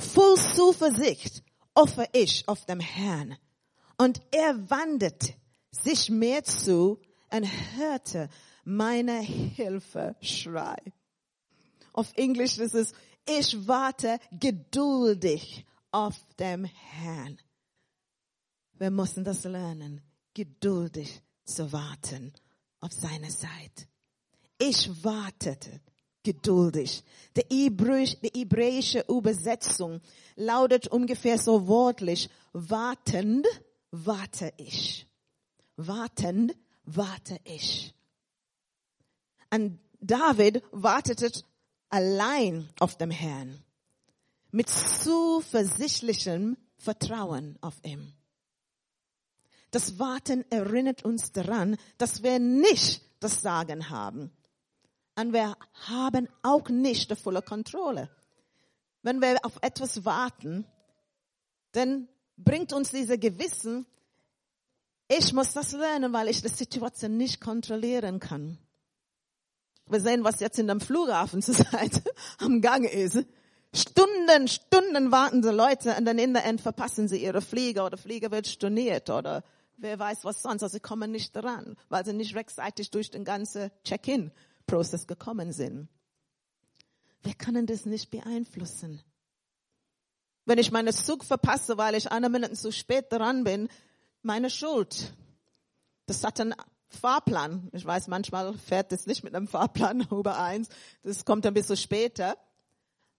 Voll 0.00 0.36
Zuversicht 0.36 1.42
hoffe 1.76 2.06
ich 2.12 2.48
auf 2.48 2.64
dem 2.64 2.80
Herrn 2.80 3.36
und 3.98 4.20
er 4.32 4.70
wandelt 4.70 5.34
sich 5.70 6.08
mir 6.08 6.42
zu 6.42 7.00
und 7.30 7.44
hörte 7.76 8.28
meine 8.64 9.20
Hilfe 9.20 10.16
schrei. 10.20 10.78
Auf 11.92 12.12
Englisch 12.16 12.58
ist 12.58 12.74
es, 12.74 12.92
ich 13.28 13.68
warte 13.68 14.18
geduldig 14.32 15.66
auf 15.92 16.16
dem 16.38 16.64
Herrn. 16.64 17.38
Wir 18.78 18.90
müssen 18.90 19.22
das 19.22 19.44
lernen, 19.44 20.00
geduldig 20.32 21.22
zu 21.44 21.70
warten 21.72 22.32
auf 22.80 22.92
seine 22.92 23.28
Zeit. 23.28 23.86
Ich 24.58 25.04
wartete 25.04 25.80
geduldig. 26.22 27.02
Die, 27.36 27.44
Hebräisch, 27.48 28.16
die 28.20 28.30
hebräische 28.34 29.04
Übersetzung 29.08 30.00
lautet 30.36 30.88
ungefähr 30.88 31.38
so 31.38 31.66
wortlich, 31.66 32.28
wartend 32.52 33.46
warte 33.90 34.52
ich. 34.56 35.06
Wartend 35.76 36.54
warte 36.84 37.38
ich. 37.44 37.94
Und 39.52 39.78
David 40.00 40.62
wartete 40.72 41.30
allein 41.88 42.68
auf 42.78 42.96
dem 42.96 43.10
Herrn. 43.10 43.62
Mit 44.52 44.68
zuversichtlichem 44.68 46.56
Vertrauen 46.76 47.56
auf 47.60 47.74
ihn. 47.84 48.12
Das 49.70 49.98
Warten 49.98 50.44
erinnert 50.50 51.04
uns 51.04 51.30
daran, 51.32 51.76
dass 51.98 52.22
wir 52.22 52.38
nicht 52.38 53.02
das 53.20 53.42
Sagen 53.42 53.90
haben. 53.90 54.32
Und 55.20 55.34
wir 55.34 55.54
haben 55.86 56.28
auch 56.42 56.68
nicht 56.70 57.10
die 57.10 57.16
volle 57.16 57.42
Kontrolle. 57.42 58.08
Wenn 59.02 59.20
wir 59.20 59.38
auf 59.44 59.58
etwas 59.60 60.04
warten, 60.04 60.66
dann 61.72 62.08
bringt 62.36 62.72
uns 62.72 62.90
diese 62.90 63.18
Gewissen, 63.18 63.86
ich 65.08 65.32
muss 65.32 65.52
das 65.52 65.72
lernen, 65.72 66.12
weil 66.12 66.28
ich 66.28 66.40
die 66.40 66.48
Situation 66.48 67.16
nicht 67.16 67.40
kontrollieren 67.40 68.18
kann. 68.18 68.58
Wir 69.86 70.00
sehen, 70.00 70.24
was 70.24 70.40
jetzt 70.40 70.58
in 70.58 70.68
dem 70.68 70.80
Flughafen 70.80 71.42
zurzeit 71.42 72.02
am 72.38 72.60
Gang 72.62 72.84
ist. 72.84 73.26
Stunden, 73.74 74.48
Stunden 74.48 75.12
warten 75.12 75.42
die 75.42 75.48
Leute 75.48 75.96
und 75.96 76.04
dann 76.06 76.18
in 76.18 76.32
der 76.32 76.44
End 76.44 76.60
verpassen 76.60 77.08
sie 77.08 77.22
ihre 77.22 77.42
Flieger 77.42 77.84
oder 77.84 77.98
Flieger 77.98 78.30
wird 78.30 78.46
storniert 78.46 79.10
oder 79.10 79.44
wer 79.76 79.98
weiß 79.98 80.24
was 80.24 80.42
sonst. 80.42 80.62
Also 80.62 80.74
sie 80.74 80.80
kommen 80.80 81.10
nicht 81.10 81.34
dran, 81.34 81.76
weil 81.88 82.04
sie 82.04 82.14
nicht 82.14 82.34
rechtzeitig 82.34 82.90
durch 82.90 83.10
den 83.10 83.24
ganzen 83.24 83.70
Check-in-Prozess 84.70 85.06
gekommen 85.06 85.52
sind. 85.52 85.88
Wir 87.22 87.34
können 87.34 87.66
das 87.66 87.84
nicht 87.84 88.10
beeinflussen. 88.10 89.02
Wenn 90.46 90.58
ich 90.58 90.72
meinen 90.72 90.92
Zug 90.92 91.24
verpasse, 91.24 91.76
weil 91.76 91.94
ich 91.94 92.10
eine 92.10 92.28
Minute 92.28 92.54
zu 92.54 92.72
spät 92.72 93.06
dran 93.10 93.44
bin, 93.44 93.68
meine 94.22 94.48
Schuld. 94.48 95.12
Das 96.06 96.24
hat 96.24 96.40
einen 96.40 96.54
Fahrplan. 96.88 97.68
Ich 97.72 97.84
weiß, 97.84 98.08
manchmal 98.08 98.56
fährt 98.56 98.92
es 98.92 99.06
nicht 99.06 99.22
mit 99.22 99.34
einem 99.34 99.46
Fahrplan 99.48 100.00
übereins. 100.10 100.68
Das 101.02 101.24
kommt 101.24 101.46
ein 101.46 101.54
bisschen 101.54 101.76
später. 101.76 102.36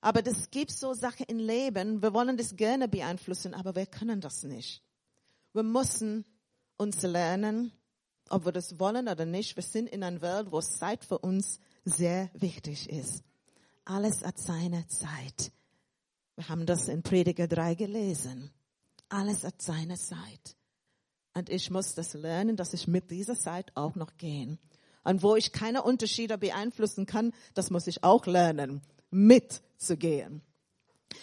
Aber 0.02 0.24
das 0.24 0.50
gibt 0.50 0.72
so 0.72 0.94
Sachen 0.94 1.28
im 1.28 1.38
Leben. 1.38 2.02
Wir 2.02 2.14
wollen 2.14 2.38
das 2.38 2.56
gerne 2.56 2.88
beeinflussen, 2.88 3.54
aber 3.54 3.76
wir 3.76 3.86
können 3.86 4.20
das 4.20 4.44
nicht. 4.44 4.82
Wir 5.54 5.64
müssen 5.64 6.26
uns 6.78 7.04
lernen, 7.04 7.72
ob 8.32 8.46
wir 8.46 8.52
das 8.52 8.80
wollen 8.80 9.08
oder 9.08 9.26
nicht. 9.26 9.56
Wir 9.56 9.64
sind 9.64 9.90
in 9.90 10.04
einer 10.04 10.22
Welt, 10.22 10.52
wo 10.52 10.62
Zeit 10.62 11.06
für 11.06 11.20
uns 11.20 11.60
sehr 11.86 12.30
wichtig 12.34 12.90
ist. 12.90 13.24
Alles 13.86 14.24
hat 14.24 14.40
seine 14.40 14.88
Zeit. 14.88 15.52
Wir 16.36 16.50
haben 16.50 16.66
das 16.66 16.88
in 16.88 17.04
Prediger 17.04 17.48
3 17.48 17.76
gelesen. 17.76 18.52
Alles 19.10 19.44
hat 19.44 19.62
seine 19.62 19.98
Zeit. 19.98 20.56
Und 21.34 21.50
ich 21.50 21.70
muss 21.70 21.96
das 21.96 22.14
lernen, 22.14 22.56
dass 22.56 22.74
ich 22.74 22.88
mit 22.88 23.12
dieser 23.12 23.36
Zeit 23.36 23.72
auch 23.76 23.96
noch 23.96 24.18
gehen. 24.18 24.60
Und 25.04 25.24
wo 25.24 25.36
ich 25.36 25.52
keine 25.52 25.84
Unterschiede 25.84 26.38
beeinflussen 26.38 27.06
kann, 27.06 27.34
das 27.54 27.70
muss 27.70 27.88
ich 27.88 28.04
auch 28.04 28.26
lernen, 28.26 28.82
mitzugehen. 29.10 30.42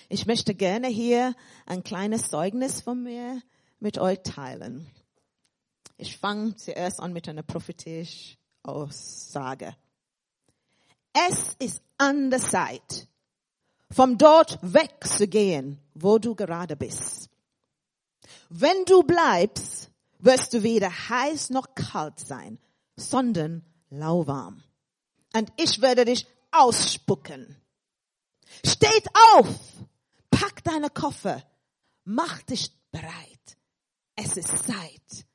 Ich 0.09 0.27
möchte 0.27 0.55
gerne 0.55 0.89
hier 0.89 1.35
ein 1.67 1.85
kleines 1.85 2.31
Zeugnis 2.31 2.81
von 2.81 3.03
mir 3.03 3.41
mit 3.79 3.99
euch 3.99 4.21
teilen. 4.23 4.91
Ich 5.99 6.17
fange 6.17 6.55
zuerst 6.55 7.01
an 7.01 7.13
mit 7.13 7.29
einer 7.29 7.43
prophetischen 7.43 8.39
Aussage. 8.63 9.77
Es 11.13 11.57
ist 11.59 11.83
an 11.97 12.31
der 12.31 12.41
Zeit, 12.41 13.09
vom 13.91 14.17
dort 14.17 14.59
wegzugehen, 14.63 15.81
wo 15.95 16.19
du 16.19 16.37
gerade 16.37 16.77
bist. 16.77 17.29
Wenn 18.49 18.85
du 18.85 19.03
bleibst, 19.03 19.91
wirst 20.21 20.55
du 20.55 20.63
weder 20.63 20.91
heiß 20.91 21.51
noch 21.51 21.75
kalt 21.75 22.21
sein, 22.21 22.61
sondern 22.97 23.65
lauwarm. 23.91 24.63
Und 25.35 25.53
ich 25.57 25.81
werde 25.81 26.05
dich 26.05 26.29
ausspucken. 26.53 27.57
Steht 28.65 29.09
auf, 29.35 29.49
pack 30.31 30.63
deine 30.63 30.91
Koffer, 30.91 31.43
mach 32.05 32.41
dich 32.43 32.71
bereit. 32.93 33.59
Es 34.15 34.37
ist 34.37 34.65
Zeit, 34.65 35.27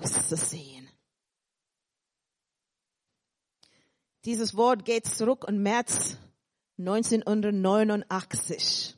auszusehen. 0.00 0.88
Dieses 4.24 4.56
Wort 4.56 4.84
geht 4.84 5.06
zurück 5.06 5.44
im 5.48 5.62
März 5.62 6.16
1989. 6.78 8.96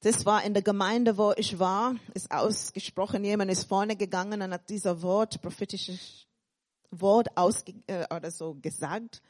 Das 0.00 0.26
war 0.26 0.44
in 0.44 0.54
der 0.54 0.62
Gemeinde, 0.62 1.18
wo 1.18 1.32
ich 1.36 1.58
war, 1.58 1.96
ist 2.14 2.30
ausgesprochen, 2.30 3.24
jemand 3.24 3.50
ist 3.50 3.64
vorne 3.64 3.96
gegangen 3.96 4.40
und 4.42 4.52
hat 4.52 4.70
dieser 4.70 5.02
Wort, 5.02 5.42
prophetisches 5.42 6.28
Wort 6.90 7.36
ausge, 7.36 7.74
äh, 7.86 8.06
oder 8.14 8.30
so 8.30 8.54
gesagt. 8.54 9.22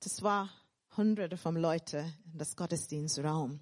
Das 0.00 0.22
war 0.22 0.50
hunderte 0.96 1.36
von 1.36 1.56
Leuten 1.56 2.12
in 2.32 2.38
das 2.38 2.56
Gottesdienstraum. 2.56 3.60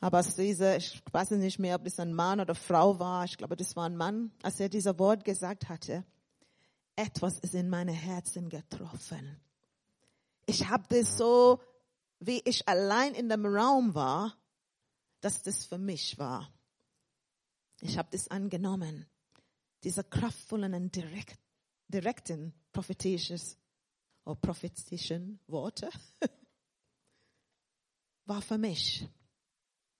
Aber 0.00 0.18
als 0.18 0.36
dieser, 0.36 0.76
ich 0.76 1.02
weiß 1.10 1.30
nicht 1.32 1.58
mehr, 1.58 1.76
ob 1.76 1.84
das 1.84 1.98
ein 1.98 2.12
Mann 2.12 2.40
oder 2.40 2.54
Frau 2.54 2.98
war, 2.98 3.24
ich 3.24 3.38
glaube, 3.38 3.56
das 3.56 3.76
war 3.76 3.86
ein 3.86 3.96
Mann, 3.96 4.30
als 4.42 4.60
er 4.60 4.68
dieser 4.68 4.98
Wort 4.98 5.24
gesagt 5.24 5.68
hatte, 5.68 6.04
etwas 6.96 7.38
ist 7.40 7.54
in 7.54 7.68
meine 7.68 7.92
Herzen 7.92 8.48
getroffen. 8.48 9.40
Ich 10.46 10.68
habe 10.68 10.84
das 10.88 11.16
so 11.16 11.60
wie 12.20 12.40
ich 12.44 12.66
allein 12.68 13.14
in 13.14 13.28
dem 13.28 13.44
Raum 13.44 13.94
war, 13.94 14.36
dass 15.20 15.42
das 15.42 15.64
für 15.64 15.78
mich 15.78 16.18
war. 16.18 16.52
Ich 17.80 17.98
habe 17.98 18.08
das 18.10 18.28
angenommen. 18.28 19.06
Diese 19.84 20.02
kraftvollen 20.02 20.74
und 20.74 20.94
direkt, 20.94 21.38
direkten 21.88 22.54
prophetisches 22.72 23.58
oder 24.24 24.32
oh, 24.32 24.34
prophetischen 24.34 25.38
Worte 25.46 25.88
war 28.24 28.42
für 28.42 28.58
mich. 28.58 29.08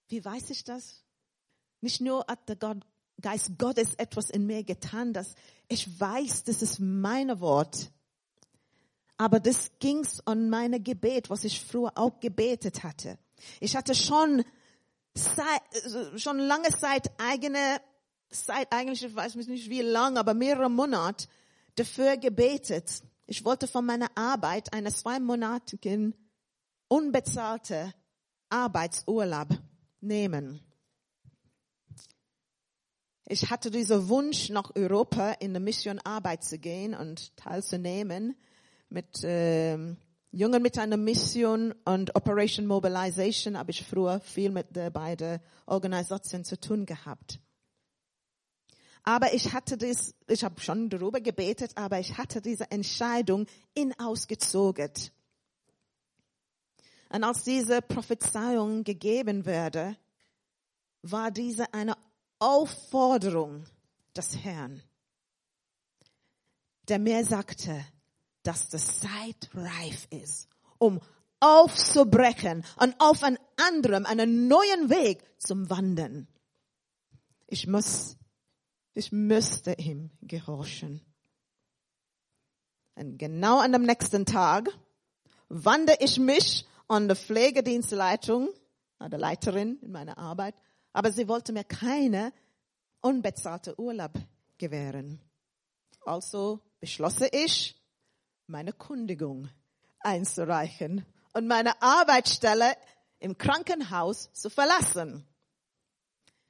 Wie 0.08 0.24
weiß 0.24 0.50
ich 0.50 0.64
das? 0.64 1.02
Nicht 1.80 2.00
nur 2.00 2.24
hat 2.28 2.48
der 2.48 2.56
Gott, 2.56 2.78
Geist 3.20 3.58
Gottes 3.58 3.94
etwas 3.94 4.30
in 4.30 4.46
mir 4.46 4.62
getan, 4.62 5.12
dass 5.12 5.34
ich 5.68 6.00
weiß, 6.00 6.44
das 6.44 6.62
ist 6.62 6.78
mein 6.80 7.40
Wort 7.40 7.90
aber 9.16 9.40
das 9.40 9.70
ging's 9.78 10.20
an 10.26 10.50
meine 10.50 10.80
Gebet, 10.80 11.30
was 11.30 11.44
ich 11.44 11.60
früher 11.60 11.92
auch 11.96 12.20
gebetet 12.20 12.84
hatte. 12.84 13.18
Ich 13.60 13.76
hatte 13.76 13.94
schon 13.94 14.44
Zeit, 15.14 16.20
schon 16.20 16.38
lange 16.38 16.68
Zeit 16.70 17.10
eigene 17.18 17.80
Zeit, 18.30 18.68
eigentlich, 18.70 19.02
ich 19.02 19.14
weiß 19.14 19.34
nicht 19.36 19.70
wie 19.70 19.82
lang, 19.82 20.18
aber 20.18 20.34
mehrere 20.34 20.68
Monate 20.68 21.28
dafür 21.76 22.16
gebetet. 22.16 23.02
Ich 23.26 23.44
wollte 23.44 23.66
von 23.66 23.86
meiner 23.86 24.10
Arbeit 24.14 24.72
eine 24.72 24.92
zweimonatigen 24.92 26.14
unbezahlte 26.88 27.94
Arbeitsurlaub 28.50 29.48
nehmen. 30.00 30.61
Ich 33.28 33.50
hatte 33.50 33.70
diesen 33.70 34.09
Wunsch, 34.09 34.50
nach 34.50 34.70
Europa 34.76 35.32
in 35.32 35.52
der 35.52 35.61
Mission 35.61 35.98
Arbeit 35.98 36.44
zu 36.44 36.59
gehen 36.59 36.94
und 36.94 37.37
teilzunehmen 37.37 38.37
mit 38.88 39.24
äh, 39.24 39.76
Jungen 40.30 40.62
mit 40.62 40.78
einer 40.78 40.96
Mission 40.96 41.72
und 41.85 42.14
Operation 42.14 42.66
Mobilization 42.66 43.56
habe 43.56 43.70
ich 43.70 43.85
früher 43.85 44.20
viel 44.20 44.50
mit 44.50 44.76
der 44.76 44.90
beiden 44.90 45.40
Organisationen 45.64 46.44
zu 46.44 46.61
tun 46.61 46.85
gehabt. 46.85 47.40
Aber 49.02 49.32
ich 49.32 49.52
hatte 49.52 49.78
das, 49.78 50.14
ich 50.28 50.44
habe 50.44 50.61
schon 50.61 50.90
darüber 50.90 51.20
gebetet, 51.20 51.72
aber 51.76 52.00
ich 52.00 52.18
hatte 52.18 52.42
diese 52.42 52.70
Entscheidung 52.70 53.46
in 53.72 53.98
ausgezogen. 53.98 54.90
Und 57.08 57.24
als 57.24 57.44
diese 57.44 57.82
Prophezeiung 57.82 58.84
gegeben 58.84 59.46
wurde, 59.46 59.96
war 61.02 61.30
diese 61.30 61.72
eine 61.72 61.96
Aufforderung 62.38 63.64
des 64.16 64.36
Herrn, 64.38 64.82
der 66.88 66.98
mir 66.98 67.24
sagte, 67.24 67.84
dass 68.42 68.68
die 68.68 68.78
Zeit 68.78 69.50
reif 69.54 70.06
ist, 70.10 70.48
um 70.78 71.00
aufzubrechen 71.40 72.64
und 72.76 72.94
auf 72.98 73.22
einen 73.22 73.38
anderen, 73.56 74.06
einen 74.06 74.48
neuen 74.48 74.90
Weg 74.90 75.22
zum 75.38 75.68
Wandern. 75.70 76.28
Ich 77.46 77.66
muss, 77.66 78.16
ich 78.94 79.12
müsste 79.12 79.74
ihm 79.74 80.10
gehorchen. 80.22 81.00
Und 82.94 83.18
genau 83.18 83.58
an 83.58 83.72
dem 83.72 83.82
nächsten 83.82 84.24
Tag 84.24 84.70
wandere 85.48 85.98
ich 86.00 86.18
mich 86.18 86.66
an 86.88 87.09
der 87.09 87.16
Pflegedienstleitung, 87.16 88.49
der 89.01 89.18
Leiterin 89.18 89.79
in 89.83 89.92
meiner 89.92 90.18
Arbeit, 90.18 90.55
aber 90.92 91.12
sie 91.12 91.29
wollte 91.29 91.53
mir 91.53 91.64
keine 91.64 92.33
unbezahlte 93.01 93.79
Urlaub 93.79 94.12
gewähren. 94.59 95.20
Also 96.05 96.61
beschlosse 96.81 97.29
ich, 97.33 97.81
meine 98.46 98.72
Kundigung 98.72 99.49
einzureichen 100.01 101.05
und 101.33 101.46
meine 101.46 101.83
Arbeitsstelle 101.83 102.77
im 103.18 103.37
Krankenhaus 103.37 104.33
zu 104.33 104.51
verlassen. 104.51 105.27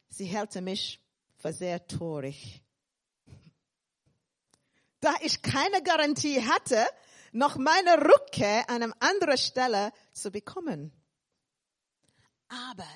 Sie 0.08 0.26
hält 0.26 0.54
mich 0.62 1.02
für 1.36 1.52
sehr 1.52 1.86
torig. 1.86 2.62
Da 5.00 5.14
ich 5.22 5.42
keine 5.42 5.82
Garantie 5.82 6.40
hatte, 6.42 6.84
noch 7.32 7.56
meine 7.56 7.98
Rückkehr 8.02 8.68
an 8.68 8.82
einer 8.82 8.96
anderen 9.00 9.38
Stelle 9.38 9.92
zu 10.12 10.30
bekommen. 10.30 10.92
Aber 12.48 12.88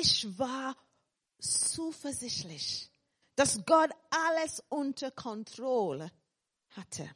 ich 0.00 0.38
war 0.38 0.76
zuversichtlich, 1.38 2.90
dass 3.34 3.64
Gott 3.64 3.90
alles 4.10 4.62
unter 4.68 5.10
Kontrolle 5.10 6.10
hatte. 6.70 7.08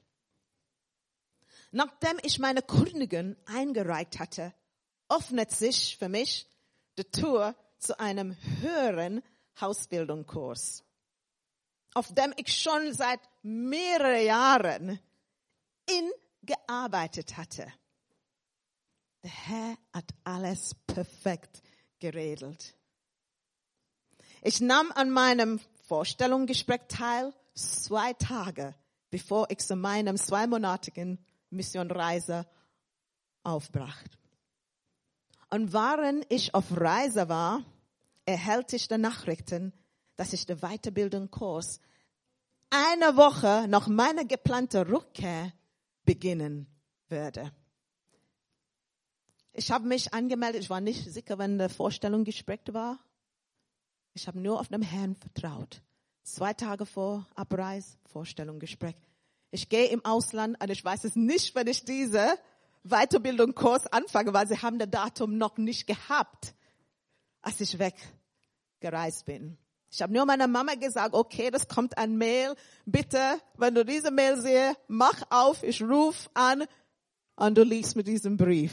Nachdem 1.73 2.19
ich 2.23 2.39
meine 2.39 2.63
Kündigung 2.63 3.37
eingereicht 3.47 4.19
hatte, 4.19 4.53
öffnet 5.09 5.51
sich 5.51 5.97
für 5.97 6.09
mich 6.09 6.49
die 6.99 7.05
Tür 7.05 7.55
zu 7.79 7.99
einem 7.99 8.37
höheren 8.61 9.23
Ausbildungskurs, 9.59 10.85
auf 11.95 12.13
dem 12.15 12.33
ich 12.37 12.53
schon 12.55 12.93
seit 12.93 13.21
mehreren 13.43 14.25
Jahren 14.25 15.01
in 15.89 16.11
gearbeitet 16.43 17.37
hatte. 17.37 17.73
Der 19.23 19.31
Herr 19.31 19.77
hat 19.93 20.11
alles 20.25 20.75
perfekt 20.87 21.63
geregelt. 21.99 22.75
Ich 24.43 24.61
nahm 24.61 24.91
an 24.93 25.11
meinem 25.11 25.61
Vorstellungsgespräch 25.87 26.81
teil 26.89 27.35
zwei 27.55 28.15
Tage, 28.15 28.75
bevor 29.11 29.51
ich 29.51 29.59
zu 29.59 29.77
meinem 29.77 30.17
zweimonatigen 30.17 31.25
Missionreise 31.51 32.47
aufbrach. 33.43 34.03
Und 35.51 35.73
während 35.73 36.25
ich 36.33 36.55
auf 36.55 36.65
Reise 36.71 37.29
war, 37.29 37.65
erhält 38.25 38.73
ich 38.73 38.89
die 38.89 38.99
Nachrichten, 38.99 39.73
dass 40.17 40.33
ich 40.33 40.47
den 40.47 40.61
Weiterbildungskurs 40.61 41.81
eine 42.71 43.17
Woche 43.17 43.67
nach 43.69 43.89
meiner 43.89 44.25
geplanten 44.25 44.87
Rückkehr 44.87 45.53
beginnen 46.11 46.67
werde. 47.09 47.53
Ich 49.53 49.71
habe 49.71 49.87
mich 49.87 50.13
angemeldet, 50.13 50.63
ich 50.63 50.69
war 50.69 50.81
nicht 50.81 51.09
sicher, 51.09 51.39
wenn 51.39 51.57
der 51.57 51.69
Vorstellungsgespräch 51.69 52.63
war. 52.73 52.99
Ich 54.15 54.27
habe 54.27 54.41
nur 54.41 54.59
auf 54.59 54.67
den 54.67 54.83
Herrn 54.83 55.15
vertraut. 55.15 55.83
Zwei 56.25 56.53
Tage 56.53 56.85
vor 56.85 57.29
Abreise, 57.37 57.97
Vorstellungsgespräch. 58.07 58.97
Ich 59.53 59.69
gehe 59.69 59.87
im 59.87 60.05
Ausland 60.05 60.61
und 60.61 60.69
ich 60.71 60.85
weiß 60.85 61.05
es 61.05 61.15
nicht, 61.15 61.55
wenn 61.55 61.69
ich 61.69 61.85
diese 61.85 62.37
Weiterbildungskurs 62.83 63.87
anfange, 63.87 64.33
weil 64.35 64.49
sie 64.49 64.59
haben 64.59 64.81
das 64.81 64.91
Datum 64.91 65.39
noch 65.39 65.59
nicht 65.59 65.87
gehabt, 65.87 66.57
als 67.41 67.61
ich 67.61 67.79
weggereist 67.79 69.27
bin. 69.27 69.57
Ich 69.91 70.03
habe 70.03 70.13
nur 70.13 70.25
meiner 70.25 70.47
Mama 70.47 70.75
gesagt, 70.75 71.15
okay, 71.15 71.51
das 71.51 71.67
kommt 71.67 71.99
ein 71.99 72.17
Mail. 72.17 72.55
Bitte, 72.87 73.19
wenn 73.57 73.75
du 73.75 73.85
diese 73.85 74.13
Mail 74.13 74.41
siehst, 74.41 74.77
mach 74.87 75.21
auf, 75.31 75.65
ich 75.65 75.83
ruf 75.83 76.31
an 76.35 76.65
und 77.35 77.59
du 77.59 77.65
liest 77.65 77.97
mit 77.97 78.07
diesem 78.07 78.37
Brief. 78.37 78.73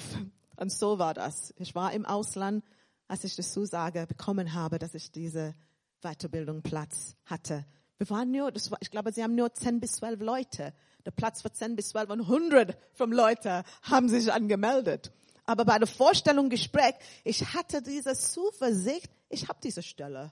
Und 0.58 0.72
so 0.72 1.00
war 1.00 1.16
das. 1.16 1.54
Ich 1.58 1.74
war 1.74 1.92
im 1.94 2.06
Ausland, 2.06 2.64
als 3.08 3.24
ich 3.24 3.36
die 3.36 3.42
Zusage 3.42 4.06
bekommen 4.06 4.54
habe, 4.54 4.78
dass 4.78 4.94
ich 4.94 5.12
diese 5.12 5.56
Weiterbildung 6.02 6.62
Platz 6.62 7.16
hatte. 7.26 7.66
Wir 7.98 8.10
waren 8.12 8.30
nur, 8.30 8.54
war, 8.54 8.78
ich 8.82 8.92
glaube, 8.92 9.12
sie 9.12 9.24
haben 9.24 9.34
nur 9.34 9.52
10 9.52 9.80
bis 9.80 9.94
12 9.94 10.20
Leute. 10.22 10.74
Der 11.06 11.12
Platz 11.12 11.42
für 11.42 11.52
10 11.52 11.76
bis 11.76 11.90
12 11.90 12.10
und 12.12 12.22
100 12.22 12.78
von 12.94 13.12
Leute 13.12 13.64
haben 13.82 14.08
sich 14.08 14.32
angemeldet. 14.32 15.12
Aber 15.46 15.66
bei 15.66 15.80
der 15.80 15.88
Vorstellung 15.88 16.50
Gespräch, 16.50 16.94
ich 17.24 17.54
hatte 17.54 17.82
diese 17.82 18.14
Zuversicht, 18.14 19.10
ich 19.30 19.48
habe 19.48 19.60
diese 19.64 19.82
Stelle. 19.82 20.32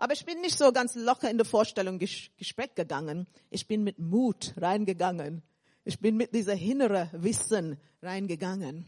Aber 0.00 0.14
ich 0.14 0.24
bin 0.24 0.40
nicht 0.40 0.56
so 0.56 0.72
ganz 0.72 0.94
locker 0.94 1.30
in 1.30 1.36
der 1.36 1.44
Vorstellung 1.44 1.98
Gespräch 1.98 2.74
gegangen. 2.74 3.26
Ich 3.50 3.68
bin 3.68 3.84
mit 3.84 3.98
Mut 3.98 4.54
reingegangen. 4.56 5.42
Ich 5.84 6.00
bin 6.00 6.16
mit 6.16 6.34
dieser 6.34 6.54
inneren 6.54 7.10
Wissen 7.12 7.78
reingegangen. 8.00 8.86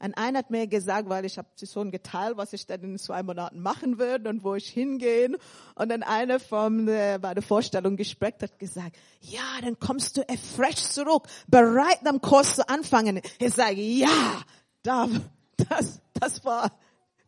Und 0.00 0.14
einer 0.14 0.40
hat 0.40 0.50
mir 0.50 0.66
gesagt, 0.66 1.08
weil 1.08 1.24
ich 1.26 1.38
habe 1.38 1.48
schon 1.64 1.92
geteilt, 1.92 2.36
was 2.36 2.52
ich 2.52 2.66
dann 2.66 2.82
in 2.82 2.98
zwei 2.98 3.22
Monaten 3.22 3.60
machen 3.60 4.00
würde 4.00 4.30
und 4.30 4.42
wo 4.42 4.56
ich 4.56 4.68
hingehen. 4.68 5.36
Und 5.76 5.90
dann 5.90 6.02
einer 6.02 6.40
von 6.40 6.86
der, 6.86 7.20
bei 7.20 7.32
der 7.32 7.42
Vorstellung 7.44 7.96
Gespräch 7.96 8.34
hat 8.42 8.58
gesagt, 8.58 8.96
ja, 9.20 9.60
dann 9.62 9.78
kommst 9.78 10.16
du 10.16 10.24
fresh 10.56 10.88
zurück, 10.90 11.28
bereit 11.46 12.04
am 12.04 12.20
Kurs 12.20 12.56
zu 12.56 12.68
anfangen. 12.68 13.20
Ich 13.38 13.54
sage, 13.54 13.80
ja, 13.80 14.42
da, 14.82 15.08
das, 15.56 16.00
das 16.14 16.44
war, 16.44 16.72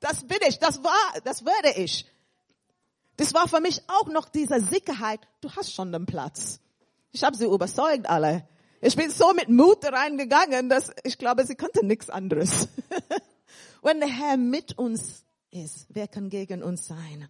das 0.00 0.26
bin 0.26 0.38
ich, 0.48 0.58
das 0.58 0.82
war, 0.82 1.20
das 1.22 1.44
werde 1.44 1.80
ich. 1.80 2.08
Das 3.16 3.34
war 3.34 3.48
für 3.48 3.60
mich 3.60 3.82
auch 3.88 4.08
noch 4.08 4.28
diese 4.28 4.60
Sicherheit, 4.60 5.20
du 5.40 5.50
hast 5.50 5.72
schon 5.72 5.92
den 5.92 6.06
Platz. 6.06 6.60
Ich 7.12 7.22
habe 7.22 7.36
sie 7.36 7.44
überzeugt 7.44 8.08
alle. 8.08 8.48
Ich 8.80 8.96
bin 8.96 9.10
so 9.10 9.32
mit 9.32 9.48
Mut 9.48 9.84
reingegangen, 9.84 10.68
dass 10.68 10.90
ich 11.04 11.18
glaube, 11.18 11.46
sie 11.46 11.54
konnte 11.54 11.84
nichts 11.86 12.10
anderes. 12.10 12.68
Wenn 13.82 14.00
der 14.00 14.08
Herr 14.08 14.36
mit 14.36 14.78
uns 14.78 15.24
ist, 15.50 15.86
wer 15.90 16.08
kann 16.08 16.30
gegen 16.30 16.62
uns 16.62 16.86
sein? 16.86 17.28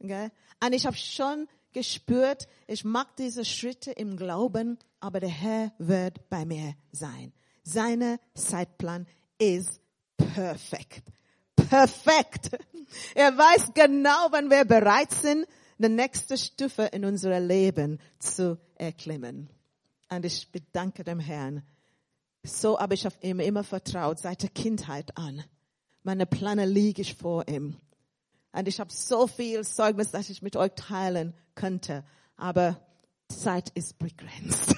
Okay? 0.00 0.30
Und 0.64 0.72
ich 0.72 0.86
habe 0.86 0.96
schon 0.96 1.48
gespürt, 1.72 2.48
ich 2.66 2.84
mag 2.84 3.14
diese 3.16 3.44
Schritte 3.44 3.92
im 3.92 4.16
Glauben, 4.16 4.78
aber 5.00 5.20
der 5.20 5.28
Herr 5.28 5.72
wird 5.78 6.28
bei 6.28 6.44
mir 6.44 6.74
sein. 6.92 7.32
Seine 7.62 8.18
Zeitplan 8.34 9.06
ist 9.38 9.80
perfekt. 10.16 11.04
Perfekt. 11.68 12.50
Er 13.14 13.36
weiß 13.36 13.72
genau, 13.74 14.28
wann 14.30 14.50
wir 14.50 14.64
bereit 14.64 15.12
sind, 15.12 15.46
die 15.78 15.88
nächste 15.88 16.36
Stufe 16.36 16.84
in 16.84 17.04
unser 17.04 17.38
Leben 17.40 18.00
zu 18.18 18.58
erklimmen. 18.76 19.48
Und 20.08 20.24
ich 20.24 20.50
bedanke 20.50 21.04
dem 21.04 21.20
Herrn. 21.20 21.62
So 22.42 22.78
habe 22.78 22.94
ich 22.94 23.06
auf 23.06 23.22
ihn 23.22 23.40
immer 23.40 23.64
vertraut, 23.64 24.18
seit 24.18 24.42
der 24.42 24.50
Kindheit 24.50 25.16
an. 25.16 25.44
Meine 26.02 26.26
Pläne 26.26 26.64
liege 26.64 27.02
ich 27.02 27.14
vor 27.14 27.46
ihm. 27.48 27.76
Und 28.52 28.66
ich 28.66 28.80
habe 28.80 28.92
so 28.92 29.26
viel 29.26 29.64
Zeugnis, 29.64 30.10
dass 30.10 30.30
ich 30.30 30.40
mit 30.40 30.56
euch 30.56 30.72
teilen 30.74 31.34
könnte. 31.54 32.04
Aber 32.36 32.80
Zeit 33.28 33.70
ist 33.74 33.98
begrenzt. 33.98 34.74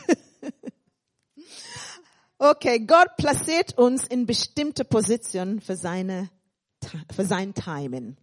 okay, 2.39 2.81
Gott 2.81 3.17
platziert 3.17 3.79
uns 3.79 4.07
in 4.07 4.27
bestimmte 4.27 4.85
Positionen 4.85 5.61
für 5.61 5.77
seine, 5.77 6.29
für 7.15 7.25
sein 7.25 7.55
Timing. 7.55 8.17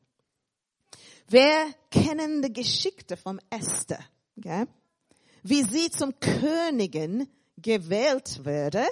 Wer 1.30 1.68
kennen 1.92 2.42
die 2.42 2.54
Geschichte 2.54 3.18
vom 3.18 3.40
Esther? 3.50 4.00
Okay? 4.38 4.66
wie 5.50 5.64
sie 5.64 5.90
zum 5.90 6.20
Königin 6.20 7.28
gewählt 7.58 8.44
würde 8.44 8.86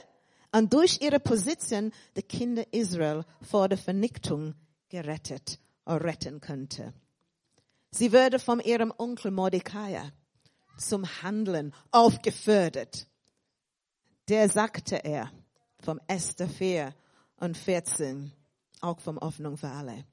und 0.53 0.73
durch 0.73 1.01
ihre 1.01 1.19
Position 1.19 1.91
die 2.15 2.23
Kinder 2.23 2.63
Israel 2.71 3.25
vor 3.41 3.67
der 3.67 3.77
Vernichtung 3.77 4.55
gerettet 4.89 5.59
oder 5.85 6.05
retten 6.05 6.39
könnte. 6.39 6.93
Sie 7.91 8.11
würde 8.13 8.39
von 8.39 8.61
ihrem 8.61 8.93
Onkel 8.97 9.31
Mordecai 9.31 10.11
zum 10.77 11.05
Handeln 11.21 11.73
aufgefördert. 11.91 13.07
Der 14.29 14.49
sagte 14.49 15.03
er, 15.03 15.31
vom 15.79 15.99
1. 16.07 16.35
4 16.57 16.93
und 17.37 17.57
14, 17.57 18.31
auch 18.85 18.99
vom 18.99 19.19
Hoffnung 19.19 19.57
für 19.57 19.69
alle. 19.69 20.05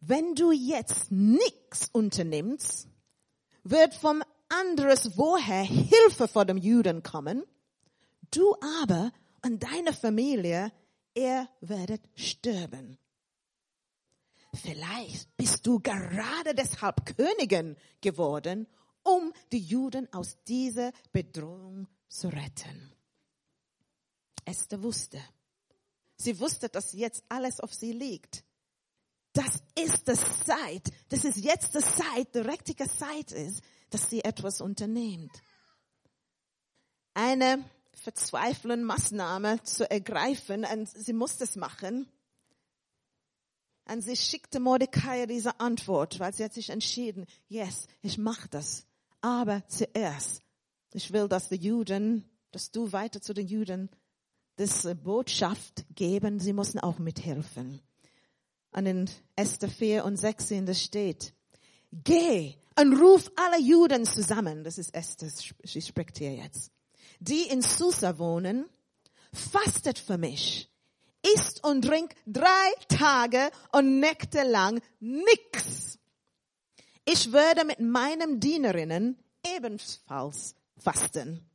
Wenn 0.00 0.34
du 0.34 0.50
jetzt 0.50 1.10
nichts 1.10 1.88
unternimmst, 1.92 2.88
wird 3.64 3.94
vom 3.94 4.22
anderes 4.48 5.16
woher 5.16 5.62
Hilfe 5.62 6.26
vor 6.26 6.44
dem 6.44 6.56
Juden 6.56 7.02
kommen. 7.02 7.44
Du 8.30 8.54
aber 8.82 9.12
und 9.44 9.62
deine 9.62 9.92
Familie, 9.92 10.72
ihr 11.14 11.48
werdet 11.60 12.02
sterben. 12.14 12.98
Vielleicht 14.54 15.36
bist 15.36 15.66
du 15.66 15.80
gerade 15.80 16.54
deshalb 16.54 17.16
Königin 17.16 17.76
geworden, 18.00 18.66
um 19.02 19.32
die 19.52 19.60
Juden 19.60 20.12
aus 20.12 20.36
dieser 20.44 20.92
Bedrohung 21.12 21.86
zu 22.08 22.28
retten. 22.28 22.92
Esther 24.44 24.82
wusste. 24.82 25.20
Sie 26.20 26.38
wusste, 26.38 26.68
dass 26.68 26.92
jetzt 26.92 27.24
alles 27.30 27.60
auf 27.60 27.72
sie 27.72 27.92
liegt. 27.92 28.44
Das 29.32 29.62
ist 29.74 30.06
die 30.06 30.44
Zeit, 30.44 30.92
das 31.08 31.24
ist 31.24 31.38
jetzt 31.38 31.74
die 31.74 31.78
Zeit, 31.78 32.34
die 32.34 32.40
richtige 32.40 32.86
Zeit 32.90 33.32
ist, 33.32 33.62
dass 33.88 34.10
sie 34.10 34.22
etwas 34.22 34.60
unternimmt. 34.60 35.32
Eine 37.14 37.64
verzweifelnde 37.94 38.84
Maßnahme 38.84 39.62
zu 39.62 39.90
ergreifen 39.90 40.66
und 40.66 40.90
sie 40.90 41.14
musste 41.14 41.44
es 41.44 41.56
machen. 41.56 42.06
Und 43.86 44.02
sie 44.02 44.16
schickte 44.16 44.60
Mordecai 44.60 45.24
diese 45.24 45.58
Antwort, 45.58 46.20
weil 46.20 46.34
sie 46.34 46.44
hat 46.44 46.52
sich 46.52 46.68
entschieden, 46.68 47.24
yes, 47.48 47.86
ich 48.02 48.18
mache 48.18 48.48
das. 48.50 48.84
Aber 49.22 49.66
zuerst, 49.68 50.42
ich 50.92 51.12
will, 51.12 51.28
dass 51.28 51.48
die 51.48 51.56
Juden, 51.56 52.28
dass 52.50 52.70
du 52.70 52.92
weiter 52.92 53.22
zu 53.22 53.32
den 53.32 53.46
Juden 53.46 53.88
das 54.60 54.86
Botschaft 55.02 55.86
geben, 55.94 56.38
sie 56.38 56.52
müssen 56.52 56.80
auch 56.80 56.98
mithelfen. 56.98 57.80
An 58.72 58.84
den 58.84 59.10
Esther 59.34 59.70
4 59.70 60.04
und 60.04 60.18
16, 60.18 60.66
das 60.66 60.82
steht, 60.82 61.32
geh 61.90 62.54
und 62.78 63.00
ruf 63.00 63.30
alle 63.36 63.60
Juden 63.60 64.04
zusammen, 64.04 64.62
das 64.62 64.78
ist 64.78 64.94
Esther, 64.94 65.30
sie 65.64 65.82
spricht 65.82 66.18
hier 66.18 66.34
jetzt, 66.34 66.70
die 67.20 67.48
in 67.48 67.62
Susa 67.62 68.18
wohnen, 68.18 68.66
fastet 69.32 69.98
für 69.98 70.18
mich 70.18 70.70
isst 71.34 71.62
und 71.64 71.82
trink 71.82 72.14
drei 72.26 72.72
Tage 72.88 73.50
und 73.72 74.00
Nächte 74.00 74.42
lang 74.42 74.80
nix. 75.00 75.98
Ich 77.04 77.32
werde 77.32 77.64
mit 77.64 77.80
meinen 77.80 78.40
Dienerinnen 78.40 79.18
ebenfalls 79.56 80.54
fasten. 80.78 81.46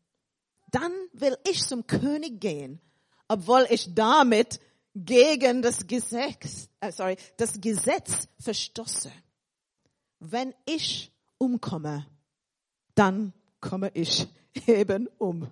Dann 0.71 0.91
will 1.13 1.37
ich 1.49 1.63
zum 1.65 1.87
König 1.87 2.39
gehen, 2.41 2.81
obwohl 3.27 3.65
ich 3.69 3.93
damit 3.93 4.59
gegen 4.93 5.61
das 5.61 5.85
Gesetz, 5.87 6.69
äh, 6.79 6.91
sorry, 6.91 7.17
das 7.37 7.59
Gesetz 7.59 8.27
verstoße. 8.39 9.11
Wenn 10.19 10.53
ich 10.65 11.11
umkomme, 11.37 12.07
dann 12.95 13.33
komme 13.59 13.91
ich 13.93 14.27
eben 14.67 15.07
um. 15.17 15.47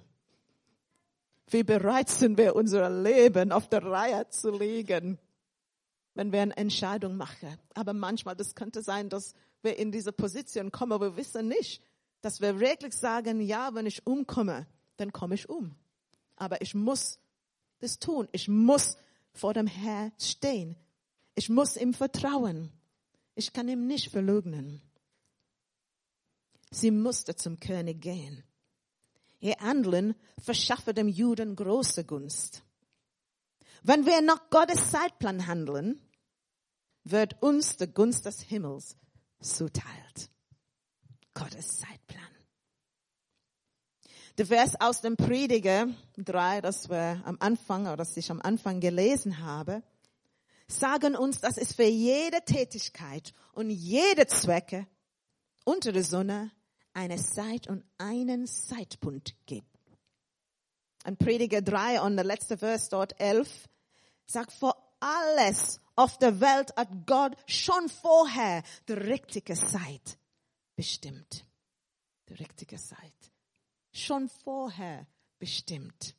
Wie 1.47 1.63
bereit 1.63 2.09
sind 2.09 2.37
wir, 2.37 2.55
unser 2.55 2.89
Leben 2.89 3.51
auf 3.51 3.67
der 3.67 3.83
Reihe 3.83 4.27
zu 4.29 4.49
legen, 4.49 5.19
wenn 6.15 6.31
wir 6.31 6.41
eine 6.41 6.57
Entscheidung 6.57 7.17
machen. 7.17 7.57
Aber 7.73 7.93
manchmal, 7.93 8.35
das 8.35 8.55
könnte 8.55 8.81
sein, 8.81 9.09
dass 9.09 9.33
wir 9.61 9.77
in 9.77 9.91
diese 9.91 10.13
Position 10.13 10.71
kommen, 10.71 10.93
aber 10.93 11.11
wir 11.11 11.17
wissen 11.17 11.47
nicht, 11.47 11.83
dass 12.21 12.39
wir 12.39 12.59
wirklich 12.59 12.93
sagen, 12.93 13.41
ja, 13.41 13.75
wenn 13.75 13.85
ich 13.85 14.07
umkomme, 14.07 14.65
dann 14.97 15.11
komme 15.11 15.35
ich 15.35 15.49
um. 15.49 15.75
Aber 16.37 16.61
ich 16.61 16.73
muss 16.73 17.19
das 17.79 17.99
tun. 17.99 18.27
Ich 18.31 18.47
muss 18.47 18.97
vor 19.33 19.53
dem 19.53 19.67
Herrn 19.67 20.11
stehen. 20.19 20.75
Ich 21.35 21.49
muss 21.49 21.77
ihm 21.77 21.93
vertrauen. 21.93 22.71
Ich 23.35 23.53
kann 23.53 23.67
ihm 23.67 23.87
nicht 23.87 24.09
verleugnen. 24.11 24.81
Sie 26.71 26.91
musste 26.91 27.35
zum 27.35 27.59
König 27.59 28.01
gehen. 28.01 28.43
Ihr 29.39 29.55
Handeln 29.59 30.15
verschaffe 30.39 30.93
dem 30.93 31.07
Juden 31.07 31.55
große 31.55 32.05
Gunst. 32.05 32.63
Wenn 33.83 34.05
wir 34.05 34.21
nach 34.21 34.49
Gottes 34.49 34.91
Zeitplan 34.91 35.45
handeln, 35.47 35.99
wird 37.03 37.41
uns 37.43 37.75
die 37.75 37.87
Gunst 37.87 38.25
des 38.25 38.41
Himmels 38.41 38.95
zuteilt. 39.41 40.29
Gottes 41.33 41.79
Zeitplan. 41.79 42.32
Der 44.39 44.47
Vers 44.47 44.75
aus 44.81 45.01
dem 45.01 45.15
Prediger 45.15 45.87
3, 46.17 46.61
das 46.61 46.89
wir 46.89 47.21
am 47.23 47.37
Anfang 47.39 47.85
oder 47.85 47.97
das 47.97 48.17
ich 48.17 48.31
am 48.31 48.41
Anfang 48.41 48.79
gelesen 48.79 49.37
habe, 49.45 49.83
sagen 50.67 51.15
uns, 51.15 51.39
dass 51.39 51.57
es 51.57 51.75
für 51.75 51.83
jede 51.83 52.41
Tätigkeit 52.43 53.31
und 53.53 53.69
jede 53.69 54.25
Zwecke 54.25 54.87
unter 55.65 55.91
der 55.91 56.03
Sonne 56.03 56.49
eine 56.93 57.17
Zeit 57.17 57.67
und 57.67 57.83
einen 57.99 58.47
Zeitpunkt 58.47 59.35
gibt. 59.45 59.67
Ein 61.03 61.15
Prediger 61.15 61.61
3 61.61 62.01
und 62.01 62.15
der 62.15 62.25
letzte 62.25 62.57
Vers 62.57 62.89
dort 62.89 63.19
11 63.19 63.69
sagt, 64.25 64.51
vor 64.51 64.95
alles 64.99 65.79
auf 65.95 66.17
der 66.17 66.39
Welt 66.41 66.75
hat 66.75 66.89
Gott 67.05 67.35
schon 67.45 67.87
vorher 67.87 68.63
die 68.87 68.93
richtige 68.93 69.53
Zeit 69.53 70.17
bestimmt. 70.75 71.45
Die 72.29 72.33
richtige 72.33 72.77
Zeit. 72.77 73.32
Schon 73.93 74.27
vorher 74.27 75.07
bestimmt. 75.37 76.15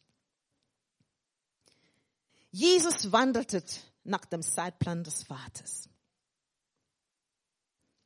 Jesus 2.53 3.11
wandelte 3.11 3.65
nach 4.05 4.25
dem 4.27 4.43
Zeitplan 4.43 5.03
des 5.03 5.25
Vaters. 5.25 5.89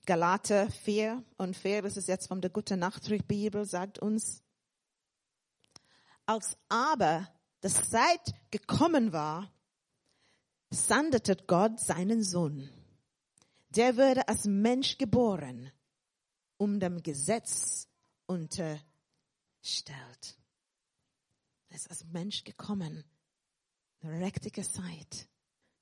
Galater 0.07 0.71
4 0.71 1.23
und 1.37 1.55
4, 1.55 1.83
das 1.83 1.99
ist 1.99 2.09
jetzt 2.09 2.29
von 2.29 2.41
der 2.41 2.49
Gute 2.49 2.79
Nachricht 2.79 3.29
Bibel, 3.29 3.67
sagt 3.67 3.99
uns, 3.99 4.43
als 6.25 6.57
aber 6.71 7.29
das 7.61 7.91
Zeit 7.91 8.35
gekommen 8.51 9.13
war, 9.13 9.53
sandete 10.71 11.37
Gott 11.47 11.79
seinen 11.79 12.23
Sohn. 12.23 12.71
Der 13.69 13.99
würde 13.99 14.27
als 14.29 14.47
Mensch 14.47 14.97
geboren, 14.97 15.71
um 16.57 16.81
dem 16.81 17.03
Gesetz 17.03 17.87
unterstellt. 19.59 20.39
Er 21.69 21.77
ist 21.77 21.91
als 21.91 22.05
Mensch 22.07 22.45
gekommen. 22.45 23.05
Eine 24.01 24.25
richtige 24.25 24.63
Zeit. 24.63 25.29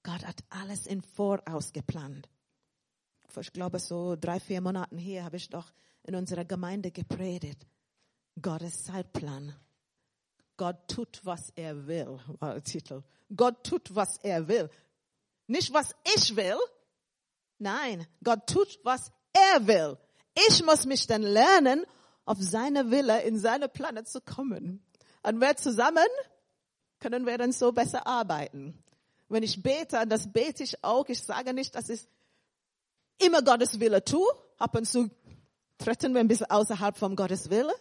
Gott 0.03 0.25
hat 0.25 0.45
alles 0.51 0.87
im 0.87 1.03
Voraus 1.03 1.73
geplant 1.73 2.29
vor, 3.37 3.43
ich 3.43 3.53
glaube, 3.53 3.79
so 3.79 4.17
drei, 4.17 4.41
vier 4.41 4.63
Monaten 4.63 4.97
her 4.97 5.25
habe 5.25 5.37
ich 5.37 5.51
doch 5.51 5.71
in 6.05 6.15
unserer 6.15 6.47
Gemeinde 6.47 6.91
gepredigt. 6.91 7.67
Gottes 8.41 8.85
Zeitplan. 8.85 9.55
Gott 10.57 10.89
tut, 10.89 11.21
was 11.23 11.51
er 11.55 11.87
will, 11.87 12.19
war 12.41 12.55
der 12.55 12.65
Titel. 12.65 13.03
Gott 13.35 13.63
tut, 13.63 13.95
was 13.95 14.17
er 14.23 14.49
will. 14.49 14.71
Nicht, 15.49 15.71
was 15.75 15.95
ich 16.17 16.35
will. 16.35 16.57
Nein, 17.59 18.07
Gott 18.25 18.47
tut, 18.47 18.79
was 18.85 19.13
er 19.35 19.67
will. 19.67 19.99
Ich 20.49 20.65
muss 20.65 20.87
mich 20.87 21.07
dann 21.07 21.21
lernen, 21.21 21.85
auf 22.27 22.39
seine 22.41 22.91
Wille, 22.91 23.23
in 23.23 23.39
seine 23.39 23.69
Pläne 23.69 24.05
zu 24.05 24.21
kommen. 24.21 24.85
Und 25.23 25.41
wir 25.41 25.57
zusammen 25.57 26.07
können 26.99 27.25
wir 27.25 27.39
dann 27.39 27.53
so 27.53 27.73
besser 27.73 28.07
arbeiten. 28.07 28.83
Wenn 29.29 29.43
ich 29.43 29.63
bete, 29.63 30.07
das 30.07 30.33
bete 30.33 30.63
ich 30.63 30.85
auch, 30.85 31.09
ich 31.09 31.23
sage 31.23 31.55
nicht, 31.55 31.75
das 31.75 31.89
ist 31.89 32.09
immer 33.19 33.43
Gottes 33.43 33.81
Wille 33.81 34.05
tue. 34.05 34.27
Ab 34.59 34.77
und 34.77 34.87
zu 34.87 35.11
treten 35.79 36.15
wir 36.15 36.21
ein 36.21 36.29
bisschen 36.29 36.51
außerhalb 36.51 36.97
vom 36.97 37.17
Gottes 37.17 37.49
Wille. 37.51 37.73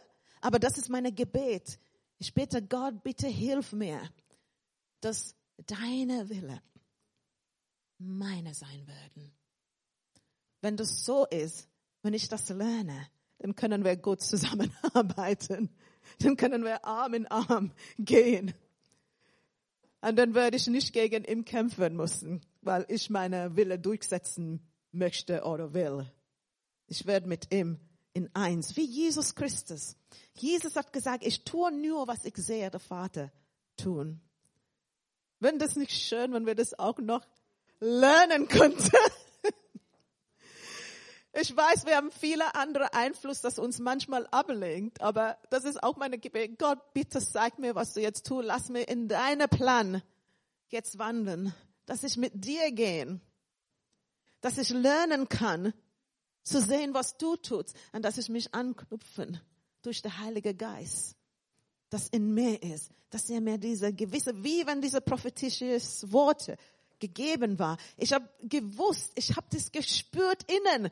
Aber 0.42 0.60
das 0.60 0.78
ist 0.78 0.90
meine 0.90 1.12
Gebet. 1.12 1.80
Ich 2.18 2.34
bete 2.34 2.62
Gott, 2.62 3.04
bitte 3.04 3.28
hilf 3.28 3.74
mir, 3.74 4.00
dass 5.02 5.36
deine 5.58 6.30
Wille 6.30 6.62
meine 7.98 8.54
sein 8.54 8.88
werden. 8.88 9.32
Wenn 10.62 10.78
das 10.78 11.06
so 11.06 11.26
ist, 11.26 11.68
wenn 12.02 12.14
ich 12.14 12.28
das 12.28 12.50
lerne, 12.50 13.08
dann 13.40 13.56
können 13.56 13.84
wir 13.84 13.96
gut 13.98 14.22
zusammenarbeiten. 14.22 15.70
Dann 16.20 16.38
können 16.38 16.64
wir 16.64 16.86
Arm 16.86 17.14
in 17.14 17.28
Arm 17.28 17.72
gehen. 17.98 18.54
Und 20.02 20.18
dann 20.18 20.36
werde 20.36 20.58
ich 20.58 20.68
nicht 20.68 20.94
gegen 20.94 21.24
ihn 21.26 21.46
kämpfen 21.46 21.96
müssen, 21.96 22.42
weil 22.62 22.86
ich 22.90 23.10
meine 23.10 23.56
Wille 23.56 23.80
durchsetzen 23.80 24.62
möchte 24.92 25.44
oder 25.44 25.74
will. 25.74 26.12
Ich 26.88 27.08
werde 27.08 27.28
mit 27.28 27.52
ihm 27.52 27.80
in 28.14 28.30
eins, 28.36 28.78
wie 28.78 28.86
Jesus 28.86 29.36
Christus. 29.36 29.98
Jesus 30.36 30.76
hat 30.76 30.94
gesagt, 30.94 31.26
ich 31.26 31.44
tue 31.44 31.72
nur, 31.72 32.08
was 32.08 32.24
ich 32.24 32.38
sehe, 32.38 32.70
der 32.70 32.80
Vater 32.80 33.32
tun. 33.78 34.22
Wenn 35.40 35.60
das 35.60 35.76
nicht 35.76 35.92
schön, 35.92 36.34
wenn 36.34 36.46
wir 36.46 36.56
das 36.56 36.78
auch 36.78 37.00
noch 37.00 37.26
lernen 37.80 38.48
könnten. 38.48 38.92
Ich 41.38 41.56
weiß, 41.56 41.86
wir 41.86 41.98
haben 41.98 42.12
viele 42.12 42.56
andere 42.56 42.94
Einfluss, 42.94 43.42
das 43.42 43.60
uns 43.60 43.80
manchmal 43.80 44.26
ablenkt, 44.28 45.02
aber 45.02 45.38
das 45.50 45.66
ist 45.66 45.84
auch 45.84 45.98
meine 45.98 46.18
Gebet. 46.18 46.58
Gott, 46.58 46.80
bitte 46.94 47.20
sag 47.20 47.60
mir, 47.60 47.76
was 47.76 47.94
du 47.94 48.02
jetzt 48.02 48.26
tust. 48.26 48.46
Lass 48.46 48.70
mir 48.70 48.84
in 48.84 49.10
deinen 49.10 49.50
Plan 49.50 50.02
jetzt 50.70 50.98
wandeln, 50.98 51.54
dass 51.86 52.04
ich 52.04 52.16
mit 52.16 52.32
dir 52.46 52.72
gehen, 52.72 53.20
dass 54.40 54.58
ich 54.58 54.70
lernen 54.70 55.28
kann, 55.28 55.74
zu 56.44 56.62
sehen, 56.62 56.94
was 56.94 57.18
du 57.18 57.36
tust 57.36 57.76
und 57.92 58.06
dass 58.06 58.18
ich 58.18 58.30
mich 58.30 58.54
anknüpfen 58.54 59.42
durch 59.82 60.02
den 60.02 60.18
Heiligen 60.20 60.58
Geist, 60.58 61.18
das 61.90 62.08
in 62.08 62.34
mir 62.34 62.64
ist, 62.64 62.92
dass 63.10 63.30
er 63.30 63.42
mir 63.42 63.58
diese 63.58 63.92
gewisse, 63.92 64.42
wie 64.42 64.66
wenn 64.66 64.82
diese 64.82 65.02
prophetische 65.02 65.82
Worte 66.14 66.56
gegeben 67.00 67.60
war. 67.60 67.78
Ich 67.98 68.14
habe 68.14 68.30
gewusst, 68.42 69.12
ich 69.16 69.36
habe 69.36 69.48
das 69.52 69.72
gespürt 69.72 70.50
innen. 70.50 70.90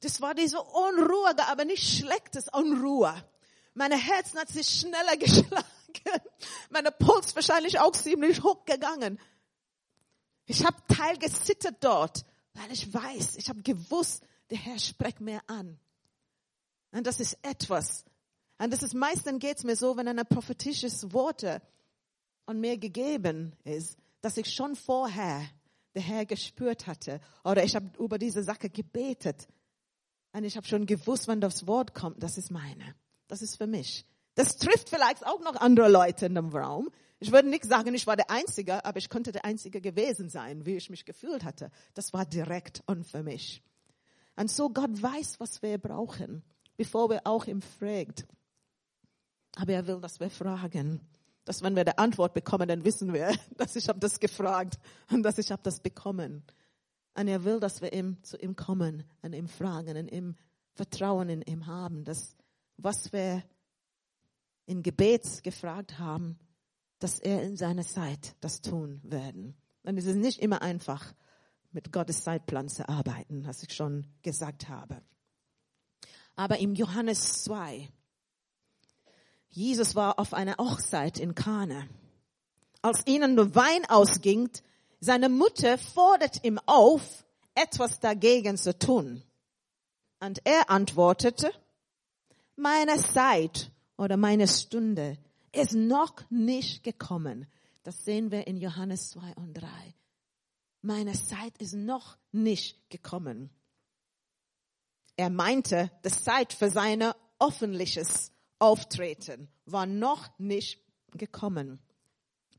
Das 0.00 0.20
war 0.20 0.34
diese 0.34 0.60
Unruhe, 0.60 1.34
aber 1.46 1.64
nicht 1.64 1.86
schlechtes 1.86 2.48
Unruhe. 2.48 3.14
Meine 3.74 3.96
Herzen 3.96 4.38
hat 4.38 4.48
sich 4.48 4.68
schneller 4.68 5.16
geschlagen. 5.18 5.64
Meine 6.70 6.90
Puls 6.90 7.34
wahrscheinlich 7.34 7.78
auch 7.78 7.92
ziemlich 7.92 8.42
hoch 8.42 8.64
gegangen. 8.64 9.18
Ich 10.46 10.64
habe 10.64 10.76
teil 10.88 11.16
gesittert 11.18 11.76
dort, 11.80 12.24
weil 12.54 12.72
ich 12.72 12.92
weiß, 12.92 13.36
ich 13.36 13.48
habe 13.48 13.62
gewusst, 13.62 14.22
der 14.50 14.58
Herr 14.58 14.78
spricht 14.78 15.20
mir 15.20 15.40
an. 15.46 15.78
Und 16.92 17.06
das 17.06 17.20
ist 17.20 17.38
etwas. 17.42 18.04
Und 18.58 18.72
das 18.72 18.82
ist 18.82 18.94
meistens 18.94 19.38
geht's 19.38 19.64
mir 19.64 19.76
so, 19.76 19.96
wenn 19.96 20.08
ein 20.08 20.26
prophetisches 20.26 21.12
Worte 21.12 21.62
an 22.46 22.60
mir 22.60 22.78
gegeben 22.78 23.54
ist, 23.64 23.96
dass 24.20 24.36
ich 24.36 24.52
schon 24.52 24.74
vorher 24.76 25.48
der 25.94 26.02
Herr 26.02 26.26
gespürt 26.26 26.86
hatte 26.86 27.20
oder 27.44 27.64
ich 27.64 27.74
habe 27.74 27.90
über 27.98 28.18
diese 28.18 28.42
Sache 28.42 28.68
gebetet 28.70 29.48
und 30.32 30.44
ich 30.44 30.56
habe 30.56 30.66
schon 30.66 30.86
gewusst, 30.86 31.28
wenn 31.28 31.40
das 31.40 31.66
Wort 31.66 31.94
kommt, 31.94 32.22
das 32.22 32.38
ist 32.38 32.50
meine, 32.50 32.94
das 33.28 33.42
ist 33.42 33.56
für 33.56 33.66
mich. 33.66 34.06
Das 34.34 34.56
trifft 34.56 34.88
vielleicht 34.88 35.26
auch 35.26 35.40
noch 35.40 35.56
andere 35.56 35.88
Leute 35.88 36.26
in 36.26 36.34
dem 36.34 36.50
Raum. 36.50 36.90
Ich 37.18 37.32
würde 37.32 37.48
nicht 37.48 37.64
sagen, 37.64 37.94
ich 37.94 38.06
war 38.06 38.16
der 38.16 38.30
Einzige, 38.30 38.84
aber 38.84 38.98
ich 38.98 39.08
könnte 39.08 39.32
der 39.32 39.44
Einzige 39.44 39.80
gewesen 39.80 40.30
sein, 40.30 40.64
wie 40.64 40.76
ich 40.76 40.88
mich 40.88 41.04
gefühlt 41.04 41.44
hatte. 41.44 41.70
Das 41.94 42.12
war 42.12 42.24
direkt 42.24 42.82
und 42.86 43.06
für 43.06 43.22
mich. 43.22 43.62
Und 44.36 44.50
so 44.50 44.70
Gott 44.70 45.02
weiß, 45.02 45.38
was 45.40 45.60
wir 45.60 45.76
brauchen, 45.76 46.42
bevor 46.76 47.10
wir 47.10 47.26
auch 47.26 47.46
ihm 47.46 47.60
fragt. 47.60 48.26
Aber 49.56 49.72
er 49.72 49.86
will, 49.86 50.00
dass 50.00 50.20
wir 50.20 50.30
fragen. 50.30 51.00
Dass 51.44 51.62
wenn 51.62 51.76
wir 51.76 51.84
die 51.84 51.98
Antwort 51.98 52.32
bekommen, 52.32 52.68
dann 52.68 52.84
wissen 52.84 53.12
wir, 53.12 53.34
dass 53.58 53.76
ich 53.76 53.88
habe 53.88 53.98
das 53.98 54.20
gefragt 54.20 54.78
und 55.10 55.22
dass 55.22 55.36
ich 55.36 55.50
habe 55.50 55.62
das 55.62 55.80
bekommen. 55.80 56.42
Und 57.20 57.28
er 57.28 57.44
will, 57.44 57.60
dass 57.60 57.82
wir 57.82 57.92
ihm, 57.92 58.16
zu 58.22 58.38
ihm 58.38 58.56
kommen 58.56 59.04
und 59.20 59.34
ihm 59.34 59.46
fragen 59.46 59.98
und 59.98 60.10
ihm 60.10 60.36
Vertrauen 60.72 61.28
in 61.28 61.42
ihm 61.42 61.66
haben, 61.66 62.02
dass 62.02 62.34
was 62.78 63.12
wir 63.12 63.44
in 64.64 64.82
Gebet 64.82 65.42
gefragt 65.42 65.98
haben, 65.98 66.38
dass 66.98 67.18
er 67.18 67.42
in 67.42 67.58
seiner 67.58 67.84
Zeit 67.84 68.34
das 68.40 68.62
tun 68.62 69.02
werden. 69.02 69.54
Und 69.82 69.98
es 69.98 70.06
ist 70.06 70.16
nicht 70.16 70.38
immer 70.38 70.62
einfach, 70.62 71.12
mit 71.72 71.92
Gottes 71.92 72.22
Zeitplan 72.22 72.70
zu 72.70 72.88
arbeiten, 72.88 73.44
was 73.44 73.62
ich 73.64 73.74
schon 73.74 74.06
gesagt 74.22 74.70
habe. 74.70 75.02
Aber 76.36 76.58
im 76.58 76.74
Johannes 76.74 77.42
2, 77.42 77.86
Jesus 79.50 79.94
war 79.94 80.18
auf 80.18 80.32
einer 80.32 80.56
Hochzeit 80.56 81.18
in 81.18 81.34
Kana. 81.34 81.86
Als 82.80 83.06
ihnen 83.06 83.36
der 83.36 83.54
Wein 83.54 83.84
ausging, 83.90 84.48
seine 85.00 85.28
Mutter 85.28 85.78
fordert 85.78 86.44
ihm 86.44 86.58
auf, 86.66 87.24
etwas 87.54 88.00
dagegen 88.00 88.56
zu 88.56 88.78
tun. 88.78 89.22
Und 90.20 90.40
er 90.44 90.70
antwortete, 90.70 91.50
meine 92.56 92.96
Zeit 92.96 93.70
oder 93.96 94.16
meine 94.16 94.46
Stunde 94.46 95.18
ist 95.52 95.74
noch 95.74 96.14
nicht 96.30 96.84
gekommen. 96.84 97.46
Das 97.82 98.04
sehen 98.04 98.30
wir 98.30 98.46
in 98.46 98.58
Johannes 98.58 99.10
2 99.10 99.34
und 99.36 99.54
3 99.54 99.66
meine 100.82 101.12
Zeit 101.12 101.56
ist 101.58 101.74
noch 101.74 102.16
nicht 102.32 102.90
gekommen. 102.90 103.50
Er 105.16 105.30
meinte, 105.30 105.90
die 106.04 106.10
Zeit 106.10 106.52
für 106.52 106.70
sein 106.70 107.12
öffentliches 107.38 108.32
Auftreten 108.58 109.48
war 109.66 109.86
noch 109.86 110.38
nicht 110.38 110.80
gekommen. 111.12 111.80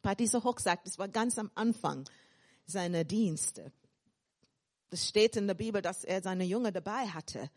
Bei 0.01 0.15
dieser 0.15 0.43
Hochzeit, 0.43 0.79
das 0.85 0.99
war 0.99 1.07
ganz 1.07 1.37
am 1.37 1.51
Anfang 1.55 2.07
seiner 2.71 3.03
Dienste. 3.03 3.71
Es 4.89 5.07
steht 5.07 5.35
in 5.35 5.47
der 5.47 5.53
Bibel, 5.53 5.81
dass 5.81 6.03
er 6.03 6.21
seine 6.21 6.43
Junge 6.43 6.71
dabei 6.71 7.07
hatte. 7.07 7.49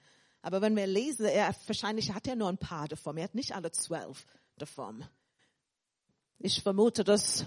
Aber 0.42 0.60
wenn 0.60 0.76
wir 0.76 0.86
lesen, 0.86 1.24
er, 1.26 1.54
wahrscheinlich 1.66 2.12
hat 2.12 2.26
er 2.26 2.36
nur 2.36 2.48
ein 2.48 2.58
paar 2.58 2.86
davon. 2.86 3.16
Er 3.16 3.24
hat 3.24 3.34
nicht 3.34 3.54
alle 3.54 3.72
zwölf 3.72 4.26
davon. 4.58 5.04
Ich 6.38 6.62
vermute, 6.62 7.02
dass 7.02 7.46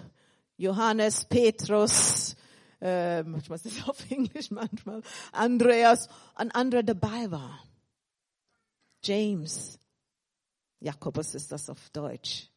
Johannes, 0.58 1.26
Petrus, 1.26 2.36
äh, 2.82 3.24
manchmal 3.24 3.58
ist 3.58 3.68
es 3.68 3.88
auf 3.88 4.10
Englisch, 4.10 4.50
manchmal 4.50 5.04
Andreas, 5.32 6.10
ein 6.36 6.52
anderer 6.52 6.84
dabei 6.84 7.30
war. 7.30 7.64
James, 9.04 9.80
Jakobus 10.80 11.36
ist 11.36 11.52
das 11.52 11.70
auf 11.70 11.90
Deutsch. 11.92 12.50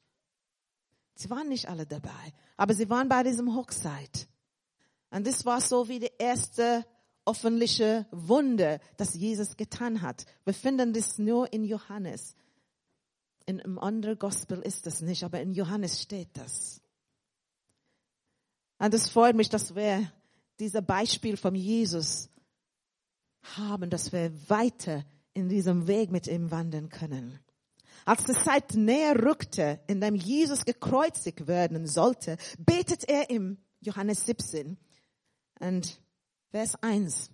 Sie 1.14 1.28
waren 1.28 1.48
nicht 1.48 1.68
alle 1.68 1.86
dabei, 1.86 2.32
aber 2.56 2.72
sie 2.72 2.88
waren 2.88 3.08
bei 3.08 3.22
diesem 3.22 3.54
Hochzeit. 3.54 4.26
Und 5.10 5.26
das 5.26 5.44
war 5.44 5.60
so 5.60 5.88
wie 5.88 5.98
die 5.98 6.12
erste 6.18 6.84
öffentliche 7.26 8.06
Wunder, 8.10 8.80
das 8.96 9.14
Jesus 9.14 9.56
getan 9.56 10.02
hat. 10.02 10.24
Wir 10.44 10.54
finden 10.54 10.92
das 10.92 11.18
nur 11.18 11.52
in 11.52 11.64
Johannes. 11.64 12.34
In 13.46 13.60
einem 13.60 13.78
anderen 13.78 14.18
Gospel 14.18 14.60
ist 14.60 14.86
das 14.86 15.00
nicht, 15.00 15.24
aber 15.24 15.40
in 15.40 15.52
Johannes 15.52 16.00
steht 16.00 16.30
das. 16.34 16.80
Und 18.78 18.94
es 18.94 19.08
freut 19.08 19.36
mich, 19.36 19.48
dass 19.48 19.74
wir 19.74 20.10
dieser 20.58 20.82
Beispiel 20.82 21.36
von 21.36 21.54
Jesus 21.54 22.30
haben, 23.56 23.90
dass 23.90 24.12
wir 24.12 24.32
weiter 24.48 25.04
in 25.34 25.48
diesem 25.48 25.86
Weg 25.86 26.10
mit 26.10 26.26
ihm 26.26 26.50
wandern 26.50 26.88
können. 26.88 27.38
Als 28.04 28.24
die 28.24 28.32
Zeit 28.32 28.74
näher 28.74 29.22
rückte, 29.22 29.80
in 29.86 30.00
dem 30.00 30.14
Jesus 30.14 30.64
gekreuzigt 30.64 31.46
werden 31.46 31.86
sollte, 31.86 32.36
betet 32.58 33.08
er 33.08 33.28
im 33.30 33.58
Johannes 33.80 34.24
17 34.26 34.78
und 35.60 36.00
Vers 36.50 36.74
1. 36.82 37.30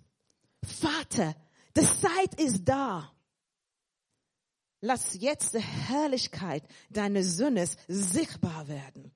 Vater, 0.63 1.35
die 1.75 1.81
Zeit 1.81 2.39
ist 2.39 2.63
da. 2.65 3.11
Lass 4.81 5.15
jetzt 5.15 5.55
die 5.55 5.59
Herrlichkeit 5.59 6.63
deines 6.89 7.35
Sohnes 7.37 7.77
sichtbar 7.87 8.67
werden 8.67 9.11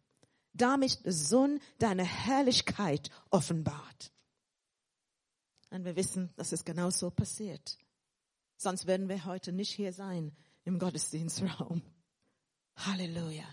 damit 0.54 1.06
der 1.06 1.14
Sohn 1.14 1.60
deine 1.80 2.04
Herrlichkeit 2.04 3.10
offenbart. 3.30 4.12
Und 5.70 5.86
wir 5.86 5.96
wissen, 5.96 6.34
dass 6.36 6.52
es 6.52 6.66
genau 6.66 6.90
so 6.90 7.10
passiert. 7.10 7.78
Sonst 8.58 8.86
werden 8.88 9.08
wir 9.10 9.26
heute 9.26 9.52
nicht 9.52 9.72
hier 9.72 9.94
sein 9.94 10.36
im 10.64 10.78
Gottesdienstraum. 10.78 11.82
Halleluja. 12.76 13.46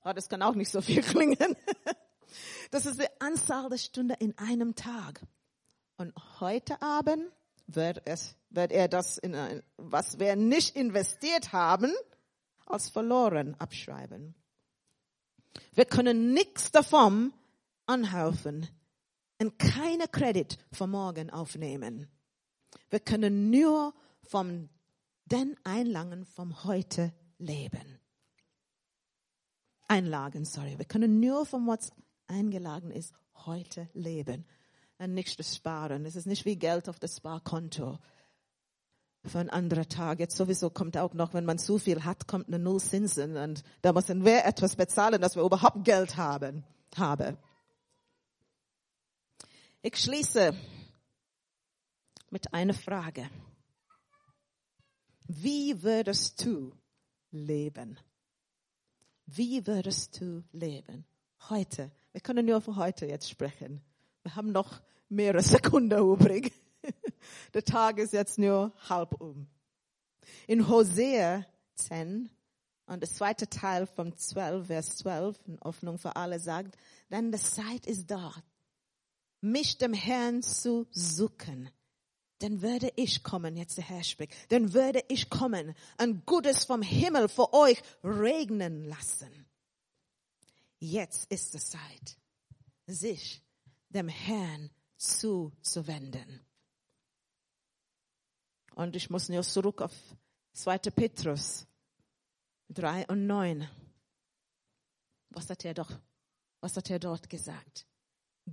Aber 0.00 0.14
das 0.14 0.28
kann 0.28 0.42
auch 0.42 0.54
nicht 0.54 0.70
so 0.70 0.80
viel 0.80 1.02
klingen. 1.02 1.56
Das 2.70 2.86
ist 2.86 3.00
die 3.00 3.08
Anzahl 3.18 3.68
der 3.68 3.78
Stunden 3.78 4.16
in 4.18 4.36
einem 4.38 4.74
Tag. 4.74 5.20
Und 5.96 6.14
heute 6.40 6.80
Abend 6.80 7.24
wird, 7.66 8.02
es, 8.06 8.36
wird 8.48 8.72
er 8.72 8.88
das, 8.88 9.18
in 9.18 9.34
ein, 9.34 9.62
was 9.76 10.18
wir 10.18 10.36
nicht 10.36 10.76
investiert 10.76 11.52
haben, 11.52 11.92
als 12.64 12.88
verloren 12.88 13.54
abschreiben. 13.58 14.34
Wir 15.74 15.84
können 15.84 16.32
nichts 16.32 16.70
davon 16.70 17.34
anhelfen 17.86 18.68
und 19.40 19.58
keine 19.58 20.06
Kredit 20.06 20.58
vom 20.70 20.90
Morgen 20.90 21.30
aufnehmen. 21.30 22.08
Wir 22.90 23.00
können 23.00 23.50
nur 23.50 23.94
vom 24.22 24.68
den 25.24 25.56
Einlagen 25.64 26.26
vom 26.26 26.64
heute 26.64 27.12
leben. 27.38 27.98
Einlagen, 29.88 30.44
sorry. 30.44 30.78
Wir 30.78 30.84
können 30.84 31.20
nur 31.20 31.46
vom 31.46 31.66
was 31.66 31.92
eingeladen 32.26 32.90
ist, 32.90 33.12
heute 33.46 33.88
leben 33.94 34.44
und 34.98 35.14
nicht 35.14 35.42
Sparen. 35.44 36.04
Es 36.04 36.16
ist 36.16 36.26
nicht 36.26 36.44
wie 36.44 36.56
Geld 36.56 36.88
auf 36.88 36.98
das 36.98 37.16
Sparkonto 37.16 37.98
für 39.24 39.38
ein 39.38 39.50
anderer 39.50 39.88
Tag. 39.88 40.20
Jetzt 40.20 40.36
sowieso 40.36 40.70
kommt 40.70 40.96
auch 40.96 41.14
noch, 41.14 41.34
wenn 41.34 41.44
man 41.44 41.58
zu 41.58 41.78
viel 41.78 42.04
hat, 42.04 42.26
kommt 42.26 42.48
eine 42.48 42.58
Nullzinsen 42.58 43.36
und 43.36 43.62
da 43.82 43.92
müssen 43.92 44.24
wir 44.24 44.44
etwas 44.44 44.76
bezahlen, 44.76 45.20
dass 45.20 45.36
wir 45.36 45.42
überhaupt 45.42 45.84
Geld 45.84 46.16
haben, 46.16 46.64
habe. 46.96 47.36
Ich 49.82 49.96
schließe 49.96 50.54
mit 52.28 52.52
einer 52.52 52.74
Frage. 52.74 53.30
Wie 55.26 55.82
würdest 55.82 56.44
du 56.44 56.74
leben? 57.30 57.98
Wie 59.24 59.66
würdest 59.66 60.20
du 60.20 60.44
leben? 60.52 61.06
Heute. 61.48 61.90
Wir 62.12 62.20
können 62.20 62.44
nur 62.44 62.60
für 62.60 62.76
heute 62.76 63.06
jetzt 63.06 63.30
sprechen. 63.30 63.80
Wir 64.22 64.36
haben 64.36 64.52
noch 64.52 64.82
mehrere 65.08 65.42
Sekunden 65.42 65.98
übrig. 65.98 66.52
Der 67.54 67.64
Tag 67.64 67.96
ist 67.96 68.12
jetzt 68.12 68.38
nur 68.38 68.74
halb 68.86 69.18
um. 69.18 69.46
In 70.46 70.68
Hosea 70.68 71.46
10 71.76 72.28
und 72.84 73.00
der 73.00 73.08
zweite 73.08 73.48
Teil 73.48 73.86
vom 73.86 74.14
12, 74.14 74.66
Vers 74.66 74.96
12, 74.98 75.40
in 75.46 75.60
Hoffnung 75.64 75.96
für 75.96 76.16
alle 76.16 76.38
sagt, 76.38 76.76
denn 77.10 77.32
die 77.32 77.38
Zeit 77.38 77.86
ist 77.86 78.10
da, 78.10 78.34
mich 79.40 79.78
dem 79.78 79.92
Herrn 79.92 80.42
zu 80.42 80.86
suchen. 80.90 81.70
Dann 82.38 82.62
würde 82.62 82.92
ich 82.96 83.22
kommen, 83.22 83.56
jetzt 83.56 83.76
der 83.76 83.84
Herr 83.84 84.02
spricht, 84.02 84.32
dann 84.50 84.72
würde 84.72 85.04
ich 85.08 85.28
kommen 85.28 85.74
und 86.00 86.24
Gutes 86.24 86.64
vom 86.64 86.80
Himmel 86.80 87.28
für 87.28 87.52
euch 87.52 87.82
regnen 88.02 88.84
lassen. 88.84 89.46
Jetzt 90.78 91.30
ist 91.30 91.52
die 91.52 91.58
Zeit, 91.58 92.16
sich 92.86 93.42
dem 93.90 94.08
Herrn 94.08 94.70
zuzuwenden. 94.96 96.40
Und 98.74 98.96
ich 98.96 99.10
muss 99.10 99.28
nur 99.28 99.42
zurück 99.42 99.82
auf 99.82 99.92
2. 100.54 100.78
Petrus 100.78 101.66
3 102.70 103.06
und 103.08 103.26
9. 103.26 103.68
Was 105.30 105.50
hat 105.50 105.64
er 105.66 105.74
doch, 105.74 105.90
was 106.60 106.76
hat 106.76 106.88
er 106.88 106.98
dort 106.98 107.28
gesagt? 107.28 107.86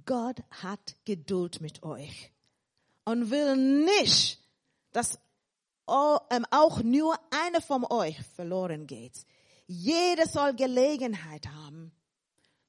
Gott 0.06 0.42
hat 0.50 0.96
Geduld 1.06 1.62
mit 1.62 1.84
euch 1.84 2.32
und 3.06 3.32
will 3.32 3.56
nicht, 3.56 4.40
dass 4.92 5.20
ähm, 6.30 6.46
auch 6.52 6.82
nur 6.84 7.18
einer 7.32 7.62
von 7.62 7.86
euch 7.86 8.22
verloren 8.36 8.88
geht. 8.88 9.26
Jeder 9.68 10.28
soll 10.28 10.54
Gelegenheit 10.56 11.48
haben, 11.48 11.92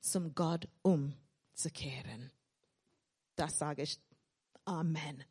zum 0.01 0.35
Gott 0.35 0.69
umzukehren. 0.83 2.31
Das 3.37 3.59
sage 3.59 3.83
ich. 3.83 4.01
Amen. 4.65 5.25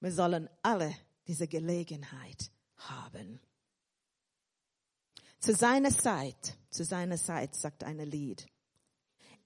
Wir 0.00 0.12
sollen 0.12 0.48
alle 0.62 0.94
diese 1.26 1.48
Gelegenheit 1.48 2.50
haben. 2.76 3.40
Zu 5.40 5.54
seiner 5.54 5.90
Zeit, 5.90 6.58
zu 6.70 6.84
seiner 6.84 7.16
Zeit, 7.16 7.54
sagt 7.54 7.84
ein 7.84 7.98
Lied. 7.98 8.46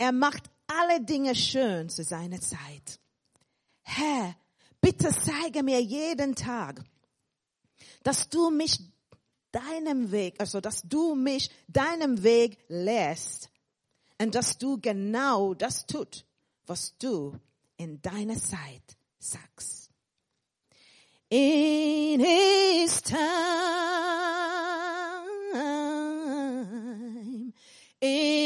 Er 0.00 0.12
macht 0.12 0.44
alle 0.66 1.02
Dinge 1.02 1.34
schön 1.34 1.90
zu 1.90 2.02
seiner 2.04 2.40
Zeit. 2.40 2.98
Herr, 3.82 4.34
bitte 4.80 5.10
zeige 5.10 5.62
mir 5.62 5.82
jeden 5.82 6.34
Tag, 6.34 6.82
dass 8.02 8.30
du 8.30 8.48
mich 8.48 8.78
deinem 9.52 10.10
Weg, 10.10 10.40
also 10.40 10.62
dass 10.62 10.80
du 10.80 11.14
mich 11.14 11.50
deinem 11.68 12.22
Weg 12.22 12.56
lässt 12.68 13.50
und 14.18 14.34
dass 14.34 14.56
du 14.56 14.80
genau 14.80 15.52
das 15.52 15.84
tut, 15.84 16.24
was 16.64 16.96
du 16.96 17.38
in 17.76 18.00
deiner 18.00 18.38
Zeit 18.38 18.96
sagst. 19.18 19.90
In 21.28 22.20
his 22.20 23.02
time, 23.02 23.18
in 28.00 28.39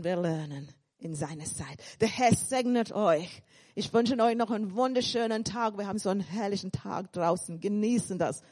Müssen 0.00 0.16
wir 0.16 0.16
lernen 0.16 0.68
in 0.98 1.14
seiner 1.14 1.44
Zeit. 1.44 1.78
Der 2.00 2.08
Herr 2.08 2.34
segnet 2.34 2.90
euch. 2.92 3.42
Ich 3.74 3.92
wünsche 3.92 4.18
euch 4.18 4.34
noch 4.34 4.50
einen 4.50 4.74
wunderschönen 4.74 5.44
Tag. 5.44 5.76
Wir 5.76 5.86
haben 5.86 5.98
so 5.98 6.08
einen 6.08 6.22
herrlichen 6.22 6.72
Tag 6.72 7.12
draußen. 7.12 7.60
Genießen 7.60 8.18
das. 8.18 8.42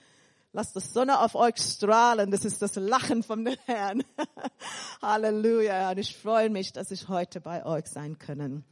Lasst 0.52 0.76
die 0.76 0.80
Sonne 0.80 1.20
auf 1.20 1.34
euch 1.34 1.56
strahlen. 1.56 2.30
Das 2.30 2.44
ist 2.44 2.60
das 2.60 2.74
Lachen 2.76 3.22
vom 3.22 3.46
Herrn. 3.64 4.04
Halleluja. 5.02 5.92
Und 5.92 5.98
ich 5.98 6.18
freue 6.18 6.50
mich, 6.50 6.74
dass 6.74 6.90
ich 6.90 7.08
heute 7.08 7.40
bei 7.40 7.64
euch 7.64 7.86
sein 7.86 8.18
können. 8.18 8.64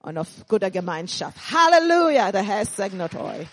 Und 0.00 0.18
auf 0.18 0.28
guter 0.48 0.72
Gemeinschaft. 0.72 1.36
Halleluja. 1.52 2.32
Der 2.32 2.42
Herr 2.42 2.66
segnet 2.66 3.14
euch. 3.14 3.46